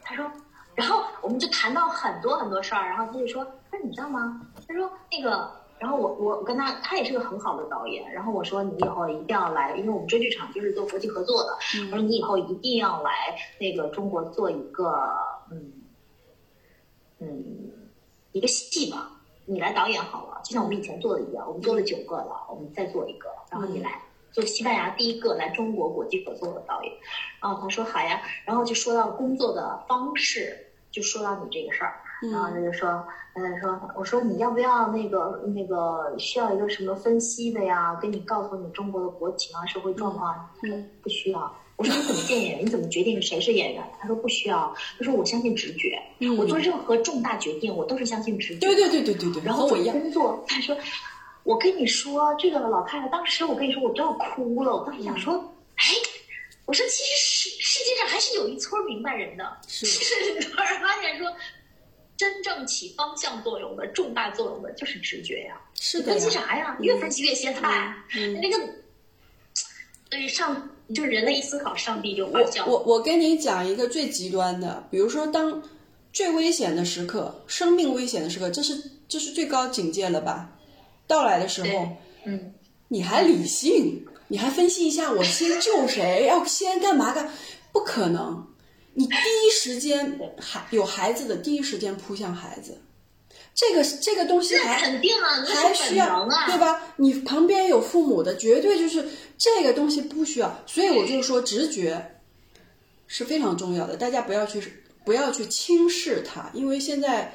[0.03, 0.31] 他说，
[0.75, 4.41] 然后我们就谈到很多很多事儿，然后他就说，他说你知道吗？
[4.69, 5.62] 他说那个。
[5.83, 8.09] 然后我我跟他，他也是个很好的导演。
[8.13, 11.51] 然后我说你以后一定要来，因为我们追剧场就是做国际合作的。
[11.91, 14.95] 我说你以后一定要来那个中国做一个
[15.51, 15.73] 嗯
[17.19, 17.45] 嗯
[18.31, 19.11] 一个戏吧，
[19.45, 24.01] 你来导演好了，就像我们以前做的一样，我们做了九个了，我们再做一个，然后你来。
[24.33, 26.93] 做西班牙第一个来中国国际合作的导演，
[27.39, 32.01] 然后他说好呀，然后就说到工作的方式，就说到你这个事儿，
[32.31, 33.05] 然后他就说，
[33.35, 37.99] 他就说，我说你要不要那个那个需要一个什么分析的呀？
[38.01, 41.57] 跟你告诉你中国的国情啊、社会状况啊，他说不需要。
[41.77, 42.65] 我说你怎么见演员？
[42.65, 43.83] 你怎么决定谁是演员？
[43.99, 44.73] 他说不需要。
[44.99, 48.61] 他说我相信直觉，嗯我做任何重大决定我都是相信直觉。
[48.67, 49.89] 对对对对对对，然后我一。
[49.91, 50.77] 工作，他说，
[51.43, 54.77] 我跟你说，这个老太太当时我跟你说，我都要哭了。
[54.77, 55.35] 我当时想说，
[55.75, 55.89] 哎，
[56.67, 61.27] 我说其实世世界上还是有一撮明白人的， 是是突然发现说，
[62.17, 65.61] 真正起方向作用的、重大作用的就是直觉呀。
[65.81, 66.77] 是的分析，啥呀？
[66.81, 67.95] 越分析越歇菜。
[68.15, 68.57] 嗯那个，
[70.11, 72.73] 所以上就是人类一思考，上帝就发我。
[72.73, 75.63] 我我跟你讲一个最极端的，比如说当
[76.13, 80.51] 最危险的时刻，生命危险的时刻，这是这是最高警戒了吧？
[81.07, 82.55] 到来的时候，嗯，
[82.89, 87.29] 你还理性，你还分析一下我先救谁，要先干嘛干？
[87.73, 88.47] 不可能，
[88.95, 92.81] 你第一时间孩有孩子的第一时间扑向孩子，
[93.55, 96.95] 这个这个东西那还肯定啊，还需要啊，对吧？
[96.97, 100.63] 你旁边有父母的，绝对就是这个东西不需要。
[100.67, 102.21] 所以我就说，直觉
[103.07, 104.63] 是非常重要的，大家不要去
[105.05, 107.35] 不要去轻视它，因为现在，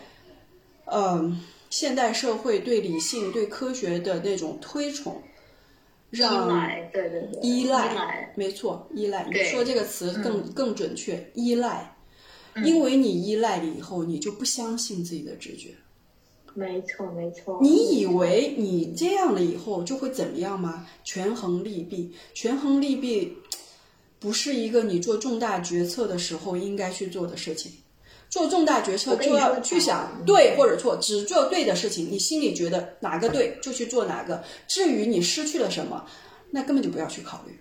[0.86, 5.27] 嗯、现代社会对理性、对科学的那种推崇，依
[6.10, 9.28] 让赖，对对对，依赖，没错，依赖。
[9.32, 11.94] 你说这个词更、更准确，依赖。
[12.64, 15.76] 因为你依赖了以后，你就不相信自己的直觉。
[16.56, 17.60] 没错没错。
[17.62, 20.88] 你以为你这样了以后就会怎么样吗？
[21.04, 23.38] 权衡利弊，权衡利弊，
[24.18, 27.72] 不是一个你做重大决策的时候应该去做的事情。
[28.30, 34.44] 做重大决策就要去想对或者错，只做对的事情，你心里觉得哪个对就去做哪个。
[34.68, 36.06] 至于你失去了什么，
[36.52, 37.58] 那根本就不要去考虑，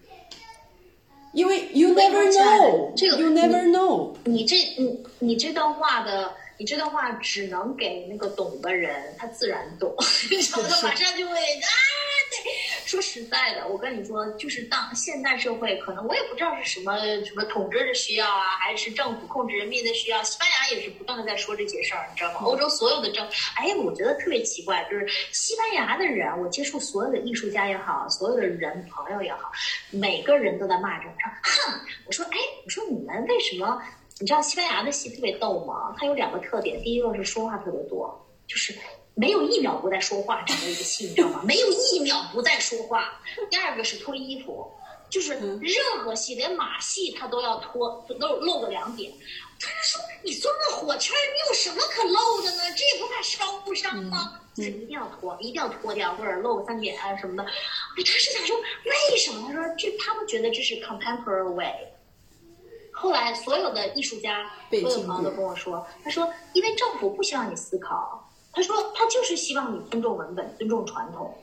[1.32, 4.14] 因为 you never 亲爱的 know，这个 you never know。
[4.24, 9.94] 你这你你这段话的，你这段话只能给那个懂的人，他自然懂，
[10.30, 11.68] 然后他马上就会啊，
[12.30, 12.52] 对。
[12.86, 20.22] 说实在的，我跟你说，就是当现代社会，可能我也不知道是什么什么统治的需要啊，还是政府控制人民的需要。
[20.22, 22.40] 西班牙也是不断的在说这些事儿，你知道吗？
[22.42, 29.50] 欧洲所有的政，哎，我觉得特别奇怪，就是西班牙的人，我接触所有的艺术家也好，所有的人朋友也好，
[29.90, 33.82] 每个人都在骂着我说，哼，我说，哎，我说你们为什么？
[34.18, 35.94] 你知道西班牙的戏特别逗吗？
[35.98, 38.74] 它有两个特点，第一个是说话特别多，就是
[39.14, 41.42] 没有一秒不在说话，整个一个戏，你知道吗？
[41.44, 43.20] 没有一秒不在说话。
[43.50, 44.70] 第二个是脱衣服，
[45.10, 49.12] 就是任何戏，连马戏他都要脱，都露个两点。
[49.58, 52.62] 他说：“你坐那火圈，你有什么可露的呢？
[52.76, 54.40] 这也不怕烧不伤吗？
[54.54, 57.42] 就是一定要脱，一定要脱掉，或者露个三点啊什么的。”
[57.96, 58.56] 我当时想说，
[59.10, 59.48] 为什么？
[59.48, 61.72] 他说这他们觉得这是 contemporary way。
[62.92, 71.36] 后来所有的艺术家、被所有朋友都跟我说，他说，因为政府不希望你思考，他说他就是希望你尊重文本、尊重传统。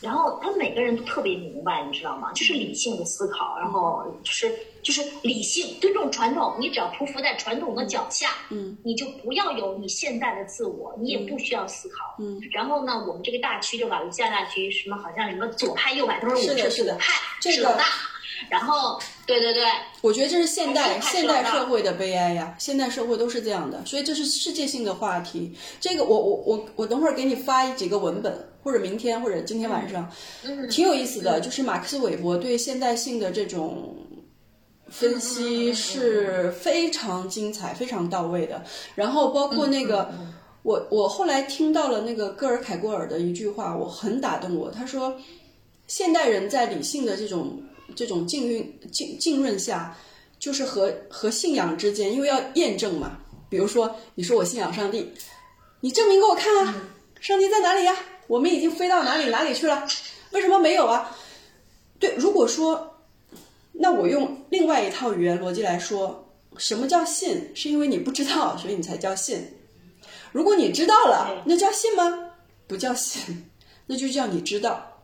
[0.00, 2.32] 然后他每个人都特别明白，你知道吗？
[2.32, 6.54] 就是理性的思考，然后就是就是理性尊重传统。
[6.58, 12.40] 你只要匍匐在传统的脚下，嗯，你就不要有你现在的自我，你也不需要思考，嗯。
[12.52, 17.84] 然后呢，我们这个大区就瓦卢西亚大区，什么好像什么左派右派都是我是的们是的左派这个是老大。
[18.48, 19.64] 然后，对对对，
[20.00, 25.52] 我觉得这是现代现代社会的悲哀呀，现代社会都是这样的，所以这是世界性的话题。
[25.80, 30.10] 这个我我我我等会儿给你发几个文本，或者明天或者今天晚上，
[30.44, 31.40] 嗯，挺有意思的。
[31.40, 33.96] 就是马克思韦伯对现代性的这种
[34.88, 38.62] 分析是非常精彩、非常到位的。
[38.94, 40.10] 然后包括那个，
[40.62, 44.70] 我我后来听到了那个戈尔凯郭尔的一句话，我很打动我。
[44.70, 45.16] 他说，
[45.86, 47.62] 现代人在理性的这种
[47.94, 49.96] 这种浸润浸浸润下，
[50.38, 53.18] 就是和和信仰之间，因为要验证嘛。
[53.50, 55.10] 比如说，你说我信仰上帝，
[55.80, 56.74] 你证明给我看啊，
[57.18, 57.96] 上帝在哪里呀、
[58.28, 59.84] 我们已经飞到哪里哪里去了？
[60.30, 61.16] 为什么没有啊？
[61.98, 63.00] 对，如果说，
[63.72, 67.50] 那我用另外一套语言逻辑来说，什么叫信？
[67.54, 69.54] 是因为你不知道，所以你才叫信。
[70.30, 72.32] 如果你知道了，那叫信吗？
[72.66, 73.50] 不叫信，
[73.86, 74.94] 那就叫你知道。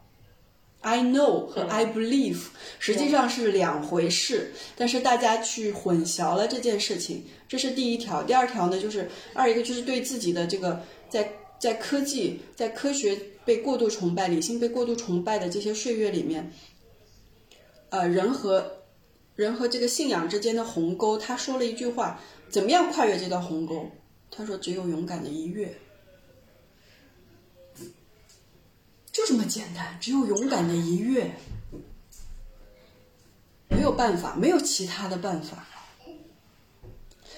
[0.82, 2.42] I know 和 I believe
[2.78, 8.22] 实际上是两回事，但是大家去混淆了这件事情，这是第一条。
[8.22, 11.26] 第二条呢，就是二一个就是对自己的这个在
[11.64, 16.52] 在科技、在科学被过度崇拜、理性被过度崇拜的这些岁月里面，
[17.88, 18.82] 呃，人和
[19.34, 23.90] 人和这个信仰之间的鸿沟，他说了一句话：怎么样跨越这道鸿沟？
[24.30, 25.74] 他说：只有勇敢的一跃。
[29.10, 31.30] 就这么简单，只有勇敢的一跃，
[33.70, 35.66] 没有办法，没有其他的办法，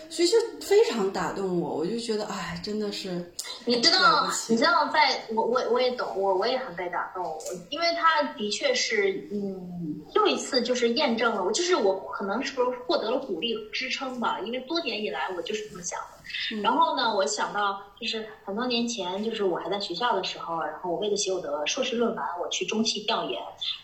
[0.09, 3.33] 所以就非常打动我，我就觉得，哎，真的是，
[3.65, 7.39] 你知道你知道在，我我我也懂，我我也很被打动，我
[7.71, 16.63] 因为他的确是，嗯，又一次就是验证了我，就是我可能是不是获得了鼓励和支撑吧，因为多年以来我就是这么想的。
[16.63, 23.41] 然后呢，我想到就是很多年前，就是我还在学校的时候，然后我为了写我的硕士论文，我去中戏调研，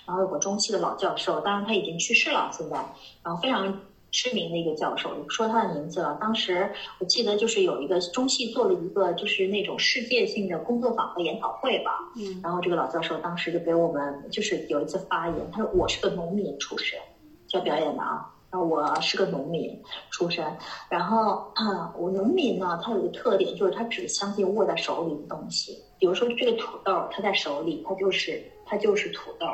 [0.06, 2.76] 然后有个中戏的老教授，当然他已经去世了，现在，
[3.22, 3.80] 然后非常。
[4.12, 6.16] 知名的一个教授，我不说他的名字了。
[6.20, 16.98] 当时我记得就是有一个中戏做了一个就是那种世界性的工作坊和研讨会吧，嗯然后这个老教授当时就给我们就是有一次发言，他说我是个农民出身，
[17.48, 18.28] 就要表演的啊。
[18.54, 20.44] 我是个农民出身，
[20.90, 25.82] 然后啊，我农民呢，他有一个特点，就是他只相信握在手里的东西。
[26.02, 29.46] 比如说这个土豆，它在手里，它就是它就是土豆。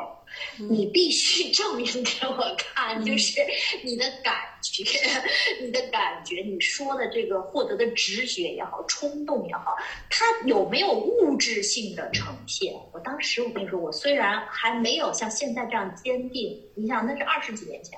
[0.57, 3.39] 你必须 证明给我看，就是
[3.83, 4.33] 你的感
[4.63, 4.83] 觉，
[5.61, 9.75] 你的感觉，你说的这个获得的直觉也好，冲动也好，
[10.09, 12.73] 它有没有物质性的呈现？
[12.91, 17.93] 我当时我跟你说，我虽然还没有像现在这样坚定，你想那是二十几年前。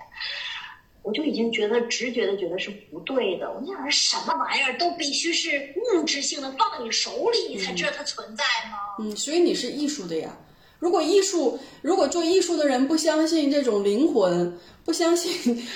[1.03, 8.77] 我就已经觉得直觉的觉得是不对的，我想什么玩意儿都必须是物质性的放你手里，你才知道它存在吗？
[8.99, 10.37] 嗯，所以你是艺术的呀。
[10.79, 15.67] 如果艺术，如果做艺术的人不相信这种灵魂，不相信，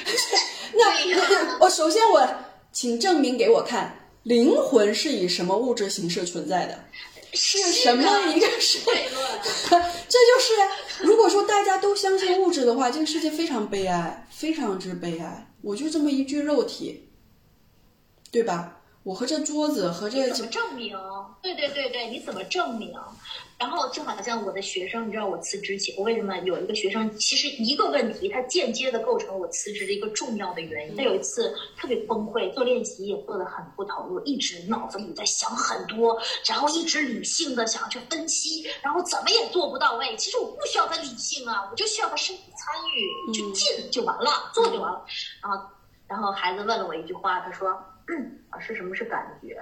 [0.73, 2.27] 那 我首先我
[2.71, 6.83] 请证明给我看，灵魂是以什么物质形式存在的？
[7.33, 8.91] 是什么一个世界？
[9.69, 10.53] 这就是
[11.03, 15.51] 如果说大家都相信物质的话，这个世界非常悲哀，非常之悲哀。
[15.61, 17.09] 我就这么一具肉体，
[18.31, 18.81] 对吧？
[19.03, 20.97] 我和这桌子和这怎么证明？
[21.41, 22.93] 对对对对，你怎么证明？
[23.57, 27.09] 然后就好像我的学生，你知道我辞职前，我为什么有一个学生？
[27.17, 30.95] 其实一个问题，它间接的构成我辞职的一个重要的原因。
[30.95, 40.15] 他有一次特别崩溃，做练习也做的很不投入，一直脑子里在想很多，然后一直理性的想要去分析，然后怎么也做不到位。
[40.17, 45.05] 其实我不需要他理性啊，我就需要他身体参与，就进就完了，做就完了。
[45.41, 45.69] 然后，
[46.07, 47.69] 然后孩子问了我一句话，他说。
[48.07, 49.57] 嗯，老师，什么是感觉？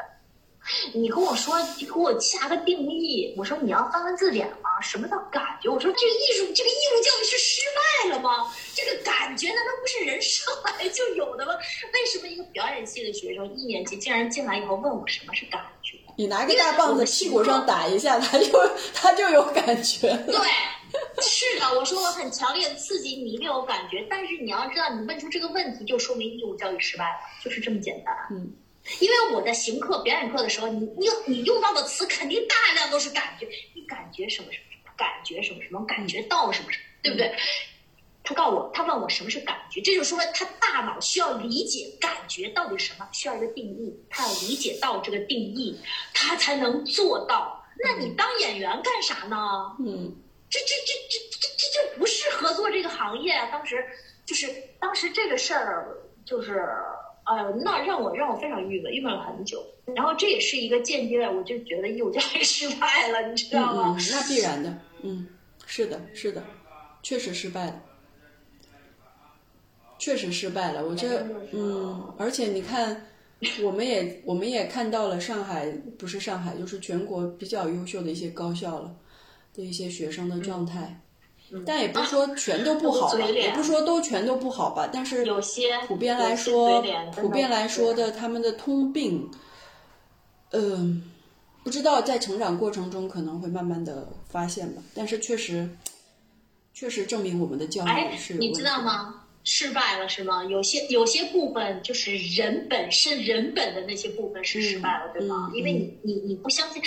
[0.94, 3.34] 你跟我说，你给我下个定义。
[3.38, 4.70] 我说你要翻翻字典吗？
[4.82, 5.70] 什么叫感觉？
[5.70, 8.52] 我说这个艺术，这个艺术教育是失败了吗？
[8.74, 11.54] 这个感觉难道不是人生来就有的吗？
[11.94, 15.98] 为什么一个表演系的学生一年级竟然进来以后问我什么是感觉？
[16.16, 18.48] 你拿个大棒子屁股上打一下，他就
[18.94, 20.08] 他就有感觉。
[20.28, 20.38] 对。
[21.24, 24.06] 是的，我说我很强烈的刺激你，没有感觉。
[24.08, 28.14] 但是你要知道，你问出这个问题，就说明义务教育失败了，就是这么简单。
[28.30, 28.54] 嗯，
[29.00, 37.34] 因为我在行课、表演课的时候，你你你用到的词肯定大量都是感觉，你感觉什么什么，感觉什么什么，感觉到什么什么，对不对？
[38.24, 45.80] 他告诉我，他问我什么是感觉，这就说明他大脑需要理解感觉到底什么，需要一个定义，他要理解到这个定义，
[46.14, 47.64] 他才能做到。
[47.84, 49.38] 那你当演员干啥呢？
[49.80, 50.16] 嗯。
[50.50, 53.48] 这这这这这这就不适合做这个行业啊！
[53.52, 53.84] 当时
[54.24, 54.48] 就是
[54.80, 56.64] 当时这个事儿，就是
[57.24, 59.66] 哎呦，那让我让我非常郁闷，郁闷了很久。
[59.96, 63.98] 然后这也是一个间接的，我就觉得义务教育失败了，你知道吗？
[64.12, 65.28] 那必然的，嗯，
[65.66, 66.44] 是的，是的，
[67.02, 67.82] 确实失败了，
[69.98, 70.86] 确实失败了。
[70.86, 73.08] 我这嗯，而且你看，
[73.62, 78.96] 我们也我们也看到了上海，不是上海，就是全国比较优秀的一些高校了。
[79.56, 81.00] 的一些学生的状态，
[81.66, 84.90] 但也不是说全都不好，也不是说都全都不好吧。
[84.92, 86.82] 但是有些普遍来说，
[87.16, 89.30] 普遍来说的他们的通病，
[90.52, 91.04] 嗯，
[91.64, 94.82] 不知道在成长过程中可能会慢慢的发现吧。
[94.96, 95.70] 但是确实，
[96.74, 99.20] 确实证明我们的教育是你知道吗？
[99.44, 100.46] 失败了是吗？
[100.46, 105.52] 有些有些部分就是人本身人本的那些部分是失败了，对吗？
[105.54, 106.82] 因为你你你不相信。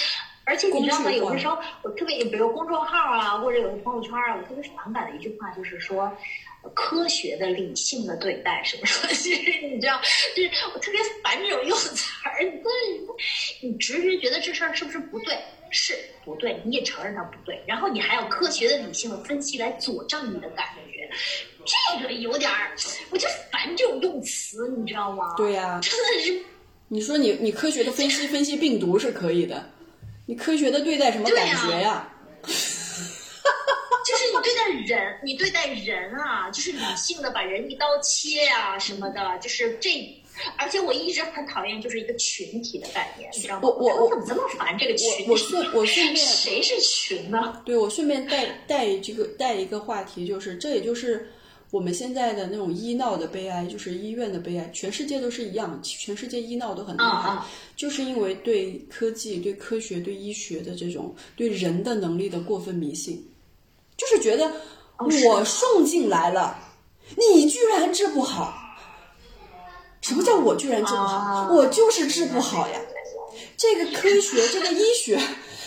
[0.46, 1.10] 而且你知道吗？
[1.10, 6.10] 有的时候我特别，比如公众号啊，或者有的朋友圈啊，我特别反感的一句话就是说，
[6.72, 10.00] 科学的、理性的对待什么什么，其实你知道，
[10.34, 12.42] 就是我特别烦这种用词儿。
[12.42, 15.36] 你你直觉觉得这事儿是不是不对？
[15.68, 21.10] 是不对，你也承认它不对，然后你还要科学的、理性的分析来佐证你的感觉，
[21.64, 22.70] 这个有点儿，
[23.10, 25.34] 我就烦这种用词，你知道吗？
[25.36, 26.40] 对呀，真的是。
[26.86, 29.68] 你说你你科学的分析分析病毒是可以的。
[30.26, 32.12] 你科学的对待什么感觉呀？
[34.06, 40.22] 就是你对待人，你对待人啊，就是理性的把人一刀切呀什么的，就是这。
[40.58, 43.60] 而且我一直很讨厌就是一个群体的概念，你知道吗？
[43.62, 45.30] 我我我怎么这么烦这个群体？
[45.30, 47.62] 我顺我顺便谁是群呢？
[47.64, 51.32] 对，我顺便带带这个带一个话题，就是这也就是。
[51.70, 57.42] 我们现在的那种医闹的悲哀，就是医院的悲哀，全世界都是一样，全世界医闹都很厉害，
[57.76, 63.22] 就是因为对科技、对科学、对医学的这种对人的能力的过分迷信，
[63.96, 64.50] 就是觉得
[64.98, 66.56] 我送进来了，
[67.16, 68.54] 你居然治不好？
[70.02, 71.50] 什么叫我居然治不好？
[71.52, 72.80] 我就是治不好呀！
[73.56, 75.18] 这个科学，这个医学，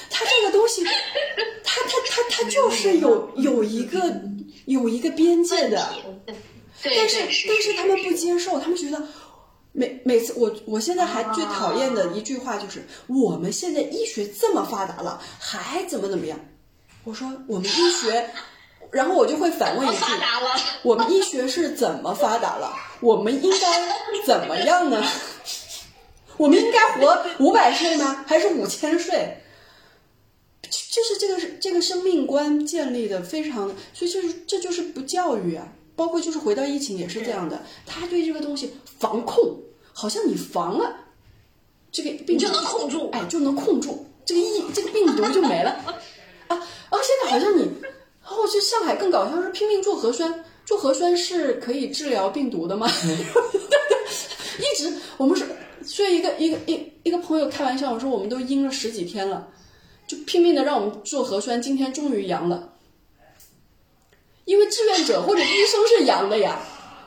[0.09, 4.21] 它这个东西，它它它它就是有有一个。
[4.65, 5.89] 有一个边界的，
[6.83, 9.01] 但是但是他们不接受，他们觉得
[9.71, 16.39] 每每次我我现在还最讨厌的一句话就是我们现在医学这么发达了，还怎么怎么样？
[17.03, 18.29] 我说我们医学，
[18.91, 20.05] 然后我就会反问一句：
[20.83, 22.71] 我们医学是怎么发达了？
[22.99, 23.91] 我们应该
[24.27, 25.03] 怎么样呢？
[26.37, 28.23] 我们应该活五百岁吗？
[28.27, 29.35] 还是五千岁？
[30.69, 39.59] 就是这个是这个生命观建立的非常，所以就是这就是不教育啊，包括就是回到疫情也是这样的，他对这个东西防控，
[39.93, 40.95] 好像你防了
[41.91, 45.71] 这个病就能控住，哎，就能控住这个疫这个病毒就没了
[46.47, 46.55] 啊
[46.89, 46.97] 啊！
[47.01, 47.61] 现在好像你，
[48.21, 52.87] 然后去上海更搞笑是拼命做核酸，做核酸是可以治疗病毒的吗？
[54.59, 55.45] 一直我们是，
[55.83, 59.47] 所以一个一个一一个朋友开玩笑，我说我们都阴了十几天了。
[60.09, 62.73] 就拼命的让我们做核酸，今天终于阳了，
[64.45, 66.59] 因为志愿者或者医生是阳的呀，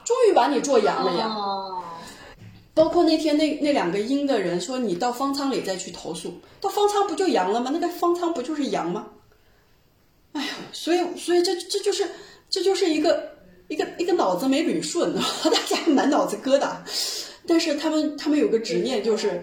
[0.05, 1.36] 终于把你做阳了呀。
[2.74, 7.72] 包括那天那那两个阴的人说你到方舱里再去投诉，到方舱不就阳了吗？
[7.72, 9.09] 那个方舱不就是阳吗？
[10.30, 12.09] 哎呀，所以所以这这就是
[12.48, 13.30] 这就是一个
[13.66, 16.76] 一个一个脑子没捋顺， 大家满脑子疙瘩。
[17.48, 19.42] 但是他们他们有个执念，就是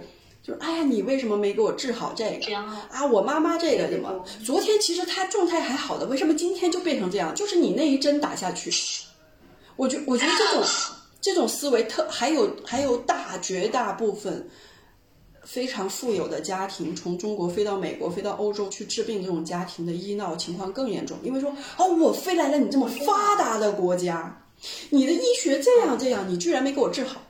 [0.50, 3.06] 就是哎呀，你为什么没给我治好这个啊？
[3.06, 4.26] 我妈妈这个怎么？
[4.44, 7.36] 昨天其实她状态还好的，为什么今天就变成这样？
[7.36, 8.72] 就是你那一针打下去，
[9.76, 10.64] 我觉我觉得这种
[11.22, 14.50] 这种思维特还有还有大绝大部分
[15.44, 24.44] 非常富有的家庭，从中国飞到美国、飞到欧洲去治病，这种家庭的医闹情况更严重，因为说哦，我飞来了你这么发达的国家，
[24.90, 27.22] 你的医学这样这样，你居然没给我治好。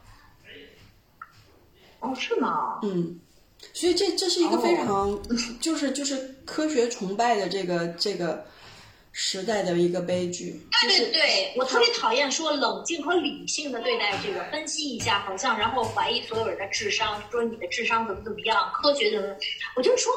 [1.99, 2.79] 哦，是吗？
[2.83, 3.19] 嗯，
[3.73, 5.19] 所以这这是一个非常，
[5.59, 8.45] 就是就是科学崇拜的这个这个
[9.21, 10.65] 时代的一个悲剧。
[10.87, 19.27] 对对对，我特别讨厌说冷静和理性的对待这个，分析一下，好像然后怀疑所有人的智商，说你的智商怎么怎么样，科学怎么？
[19.75, 20.13] 我就说，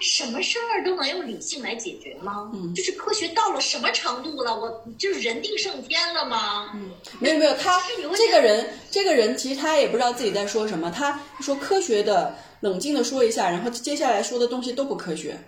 [0.00, 2.50] 什么事儿都能用理性来解决吗？
[2.54, 4.58] 嗯，就是科学到了什么程度了？
[4.58, 6.70] 我就是人定胜天了吗？
[6.74, 6.90] 嗯，
[7.20, 7.78] 没有没有，他
[8.16, 15.38] 这个人这个人其实他也不知道自己在说什么，他说科学的冷静的说一下，然后接下来说的东西都不科学，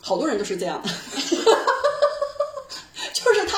[0.00, 0.88] 好多人都是这样的。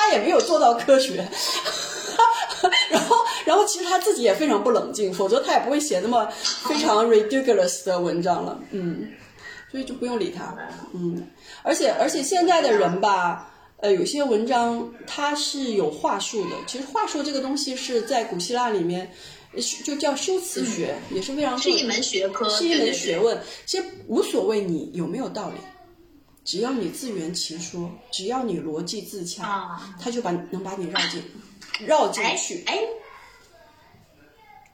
[0.05, 1.15] 就是他也没有做到科学，
[2.89, 6.27] 然后，然后其实他自己也非常不冷静，否则他也不会写那么
[6.67, 9.09] 非常 ridiculous 的文章了，嗯，
[9.71, 10.55] 所以就不用理他，
[10.93, 11.27] 嗯，
[11.63, 19.11] 而且而且现在的人吧，呃，有些文章它是有话术的，其实话术这个东西是在古希腊里面
[19.83, 25.55] 就叫修辞学，也是非常是一门学科，是一门学问，其实无所谓你有没有道理。
[26.45, 31.21] 只要你自圆其说，只要你逻辑自洽，他就把能把你绕进
[31.85, 32.23] 绕进。
[32.37, 32.63] 去。
[32.67, 32.79] 哎，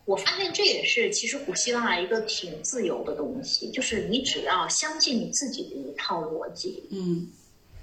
[0.04, 7.28] 我发现这也是其实古希腊一个挺自由的东西，就是你只要相信你自己的一套逻辑，嗯，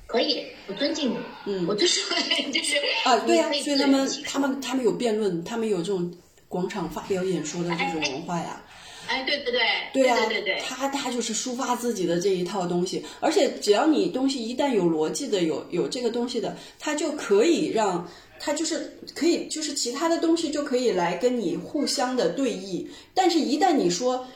[0.07, 1.17] 可以，我尊敬你，
[1.47, 2.03] 嗯，我就是
[2.53, 6.13] 就是啊，对呀，所以他们他们他们有辩论，他们有这种
[6.47, 8.63] 广场发表演说的这种文化呀。
[9.09, 9.61] 哎，对对对，
[9.95, 18.07] 对呀，对对，他他就是抒发自己的这一套东西，而且只要你东西一旦有逻辑的，有有这个东西的，他就可以让
[18.39, 24.27] 他就是可以就是其他的东西就可以来跟你互相的对弈，但是一旦你说，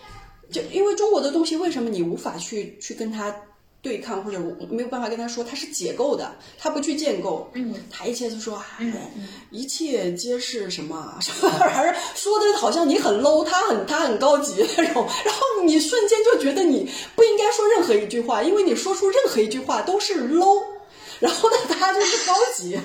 [0.50, 3.34] 就因为中国的东西，为什么你无法去去跟他？
[3.82, 9.10] 对抗或者我没有办法跟他说，他是解构的，他不去建构，嗯，他一切都说，哎，
[9.50, 20.62] 一切皆是什么什么玩意儿， 说的好像你很 low，他很他很高级那种， 然后你瞬间就觉得你不应该说任何一句话，因为你说出任何一句话都是 low，
[21.18, 22.78] 然后呢，他就是高级。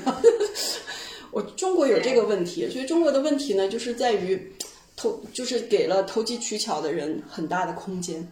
[1.29, 4.51] 我中国有这个问题，所以中国的问题呢，就是在于
[4.95, 8.27] 投，就是给了投机取巧的人很大的空间，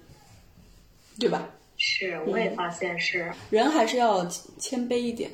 [1.19, 1.47] 对吧？
[1.87, 4.25] 是，我也发现是人还是要
[4.57, 5.29] 谦卑一点，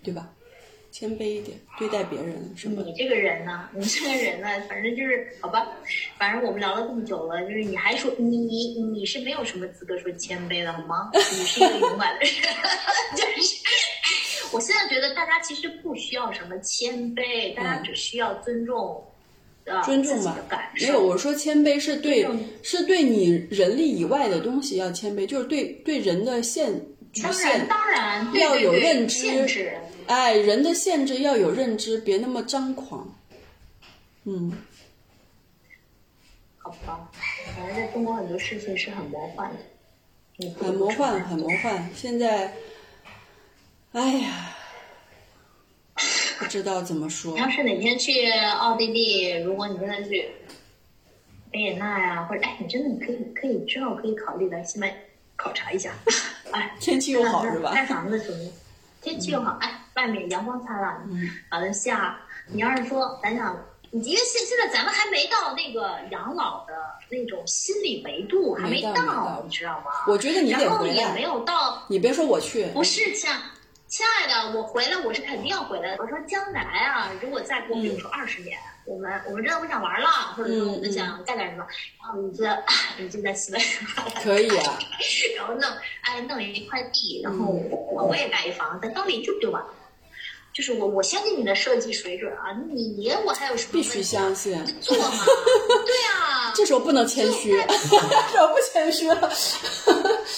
[0.00, 0.30] 对吧？
[0.92, 3.68] 谦卑一点对待别人，是你这个人呢？
[3.74, 4.48] 你这个人呢？
[4.68, 5.66] 反正就是好吧，
[6.16, 11.10] 反正我们聊了这么久了，就是你还说你你你是没有什么资格说谦卑的好吗？
[11.12, 12.32] 你是一个勇敢的人，
[13.16, 13.56] 就是
[14.52, 19.04] 我现在觉得大家其实不需要什么谦卑，大家只需要尊重。
[19.84, 20.36] 尊重吧，
[20.80, 22.24] 没有我说谦卑是对，
[22.62, 26.72] 是对你人力以外的东西要谦卑，就是对对人的限
[27.12, 29.26] 局限，当然要有认知，
[30.06, 33.12] 哎，人的限制要有认知，别那么张狂。
[34.24, 34.52] 嗯，
[36.58, 37.10] 好吧，
[37.56, 39.50] 反正在中国很多事情是很魔幻
[40.38, 41.90] 的，很魔幻，很魔幻。
[41.94, 42.52] 现在，
[43.92, 44.55] 哎呀。
[46.38, 47.34] 不知道怎么说。
[47.34, 50.28] 你要是哪天去奥地利，如果你真的去
[51.52, 54.94] 维也纳呀，或者哎，你真的你可以可以之后可以考虑来西麦
[55.36, 55.92] 考察一下。
[56.52, 57.72] 哎，天气又好是吧？
[57.72, 58.50] 盖房子什么？
[59.02, 61.06] 天气又好，哎，外面阳光灿烂。
[61.10, 61.28] 嗯。
[61.50, 62.18] 完了下，
[62.48, 63.56] 你要是说咱想，
[63.90, 66.74] 因为现现在咱们还没到那个养老的
[67.08, 69.90] 那种心理维度，还没到，你知道吗？
[70.08, 70.94] 我觉得你得回来。
[70.94, 71.82] 也没有到。
[71.88, 72.66] 你别说我去。
[72.66, 73.34] 不是像。
[73.88, 76.02] 亲爱的，我回来我是肯定要回来的。
[76.02, 81.64] 我说将来啊，如果再过比如说二十年，我们我们真的不想玩了，或者说我们想干点什么，
[82.02, 82.44] 然后你就
[82.98, 83.58] 你就在西北
[84.22, 84.78] 可以啊，
[85.38, 85.70] 然后弄
[86.02, 89.68] 哎弄一块地，然后我我也盖一房，在当邻居不就完了。
[90.52, 95.04] 就是我我相信你的设计水准啊，你我还有什么必须相信做嘛？
[95.86, 96.15] 对呀，
[96.56, 97.74] 这时候不能谦虚， 这
[98.32, 99.14] 时候不谦虚了。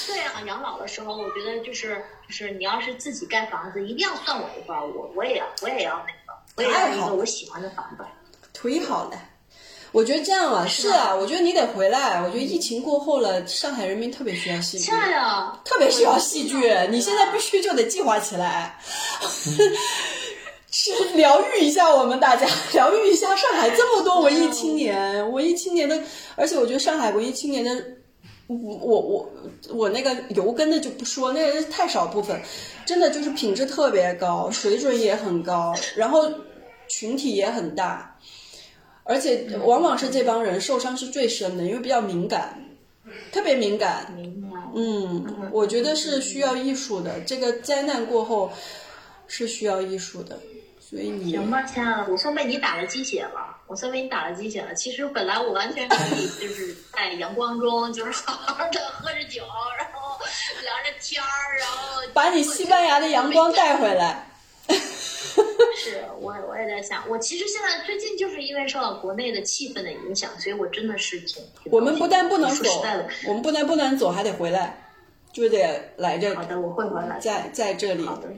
[0.06, 8.04] 对啊，养老的时候，我觉得就是就是你要是自己盖房子，一定要算我一份我我也要我也要那个，我也要一个我喜欢的房子。
[8.52, 9.12] 忒好了，
[9.92, 12.20] 我觉得这样啊，是啊，我觉得你得回来。
[12.20, 14.90] 我觉得疫情过后了，上海人民特别需要戏剧，
[15.64, 16.56] 特别需要戏剧。
[16.90, 18.78] 你现在必须就得计划起来，
[20.80, 26.00] 是疗愈一下我们大家，疗愈一下上海这么多文艺青年，文艺青年的，
[26.36, 27.84] 而且我觉得上海文艺青年的，
[28.46, 29.28] 我我
[29.70, 32.40] 我那个油根的就不说，那个太少部分，
[32.86, 36.30] 真的就是品质特别高，水准也很高，然后
[36.86, 38.16] 群体也很大。
[39.02, 42.62] 而且往往是这帮人受伤是最深的，因为比较敏感，
[43.32, 44.16] 特别敏感。
[44.76, 47.18] 嗯，我觉得是需要艺术的。
[47.26, 48.52] 这个灾难过后
[49.26, 50.38] 是需要艺术的，
[50.88, 54.72] 所以你行吧，亲爱的，我算被你打了鸡血了，我算被你打了鸡血了。
[54.74, 59.42] 其实本来我完全可以就是在阳光中，就是好好的喝着酒，
[59.76, 60.18] 然后
[60.62, 64.30] 聊着天儿，然后 把你西班牙的阳光带回来。
[65.76, 71.42] 是我，我也在想，我其实现在最近就是因为受到国内的气氛的影响，所以我真的是挺……
[71.64, 72.82] 我们不但不能走，
[73.26, 74.82] 我们不但不能走，还得回来，
[75.34, 76.34] 就得来这。
[76.34, 78.28] 好的，我会回来，在在这里，好的，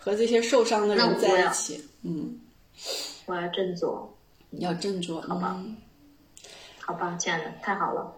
[0.00, 1.86] 和这些受伤的人在一起。
[2.02, 2.38] 嗯，
[3.26, 4.16] 我要振作，
[4.52, 5.60] 要振作，好吧？
[6.78, 8.12] 好吧，亲爱的，太好了。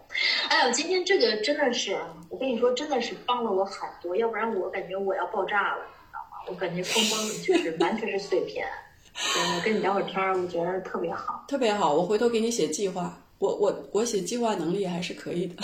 [0.49, 1.99] 哎呦，今天这个真的是，
[2.31, 5.83] 我跟你说，真的是帮了我好多，要不然我感觉我要爆炸了。
[5.85, 8.67] 你知道吗我感觉光光就是完全是碎片，
[9.15, 11.93] 我跟你聊会儿天儿，我觉得特别好，特别好。
[11.93, 15.63] 我回头给你写计划，我我我写计划能力还是可以的。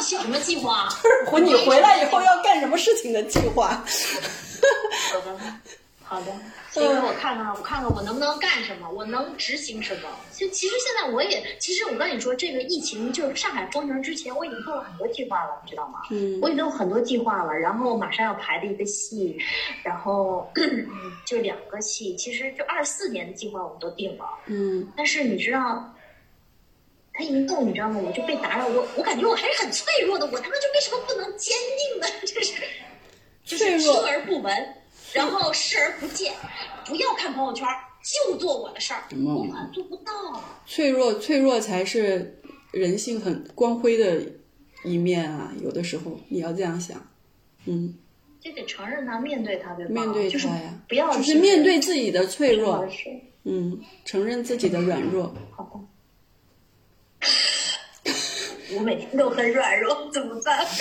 [0.00, 0.88] 写什么计划？
[1.30, 3.84] 回你回来以后要干什么事情的计划？
[6.10, 6.32] 好的。
[6.70, 10.08] 所以我看看，我看看我能不能干什么，我能执行什么。
[10.36, 16.00] 就其实现在我也，其实我跟你说，这个疫情就是上海封城之前，我已经做了很多计划了，你知道吗？
[16.10, 19.38] 嗯，我已经有很多计划了，然后马上要排的一个戏，
[19.84, 20.50] 然后
[21.24, 24.24] 就两个戏，其实就二四年的计划我们都定了。
[24.46, 25.94] 嗯，但是你知道，
[27.12, 28.00] 他一动，你知道吗？
[28.04, 32.06] 我就被打扰，我我感觉我还是很脆弱的，我他妈就为什么不能坚定呢？
[32.24, 32.54] 就是
[33.44, 34.76] 就是听而不闻。
[35.12, 36.34] 然后视而不见，
[36.86, 37.66] 不要看朋友圈，
[38.02, 39.02] 就做我的事儿。
[39.10, 40.12] 我做不到。
[40.66, 42.40] 脆弱，脆弱才是
[42.70, 44.22] 人性很光辉的
[44.84, 45.52] 一面啊！
[45.62, 47.06] 有的时候你要这样想，
[47.66, 47.94] 嗯。
[48.40, 49.92] 就得承认他，面对他，对吧？
[49.92, 52.88] 面对他呀，不要就是面对自己的脆弱。
[53.44, 55.34] 嗯，承认自己的软弱。
[55.50, 55.80] 好吧。
[58.72, 60.66] 我每天都很软弱，怎么办？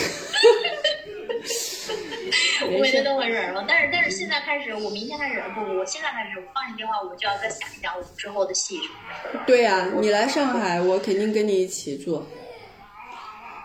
[2.72, 9.40] 我每天都很软弱，但是但是现在开始，我明天开始不不，我现在开始，我放下电话，我就要再想一想我们之后的戏什么的。
[9.46, 12.26] 对呀，你来上海，我肯定跟你一起做。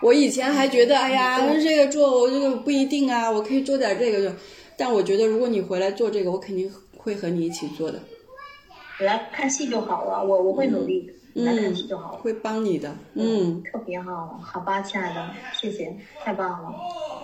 [0.02, 4.36] 我以前还觉得，哎呀，这个做我这个不一定啊，我可以做点这个就，
[4.76, 8.00] 但我觉得如果你回来做这个，我肯定会和你一起做的。
[9.00, 11.10] 我来看戏就好了，我我会努力。
[11.34, 12.94] 来看戏就好了，会帮你的。
[13.14, 16.72] 嗯，特别好，好吧，亲爱的，谢谢，太棒了，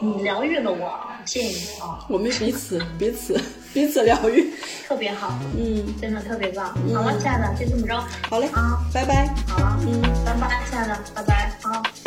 [0.00, 2.04] 你疗愈了我，谢谢你啊。
[2.08, 3.40] 我们彼此彼此
[3.72, 4.50] 彼此疗愈，
[4.88, 6.66] 特别好，嗯，真的特别棒。
[6.92, 7.96] 好了，亲爱的，就这么着。
[8.28, 9.32] 好嘞，啊，拜拜。
[9.46, 11.99] 好了，嗯，拜拜，亲爱的，拜拜。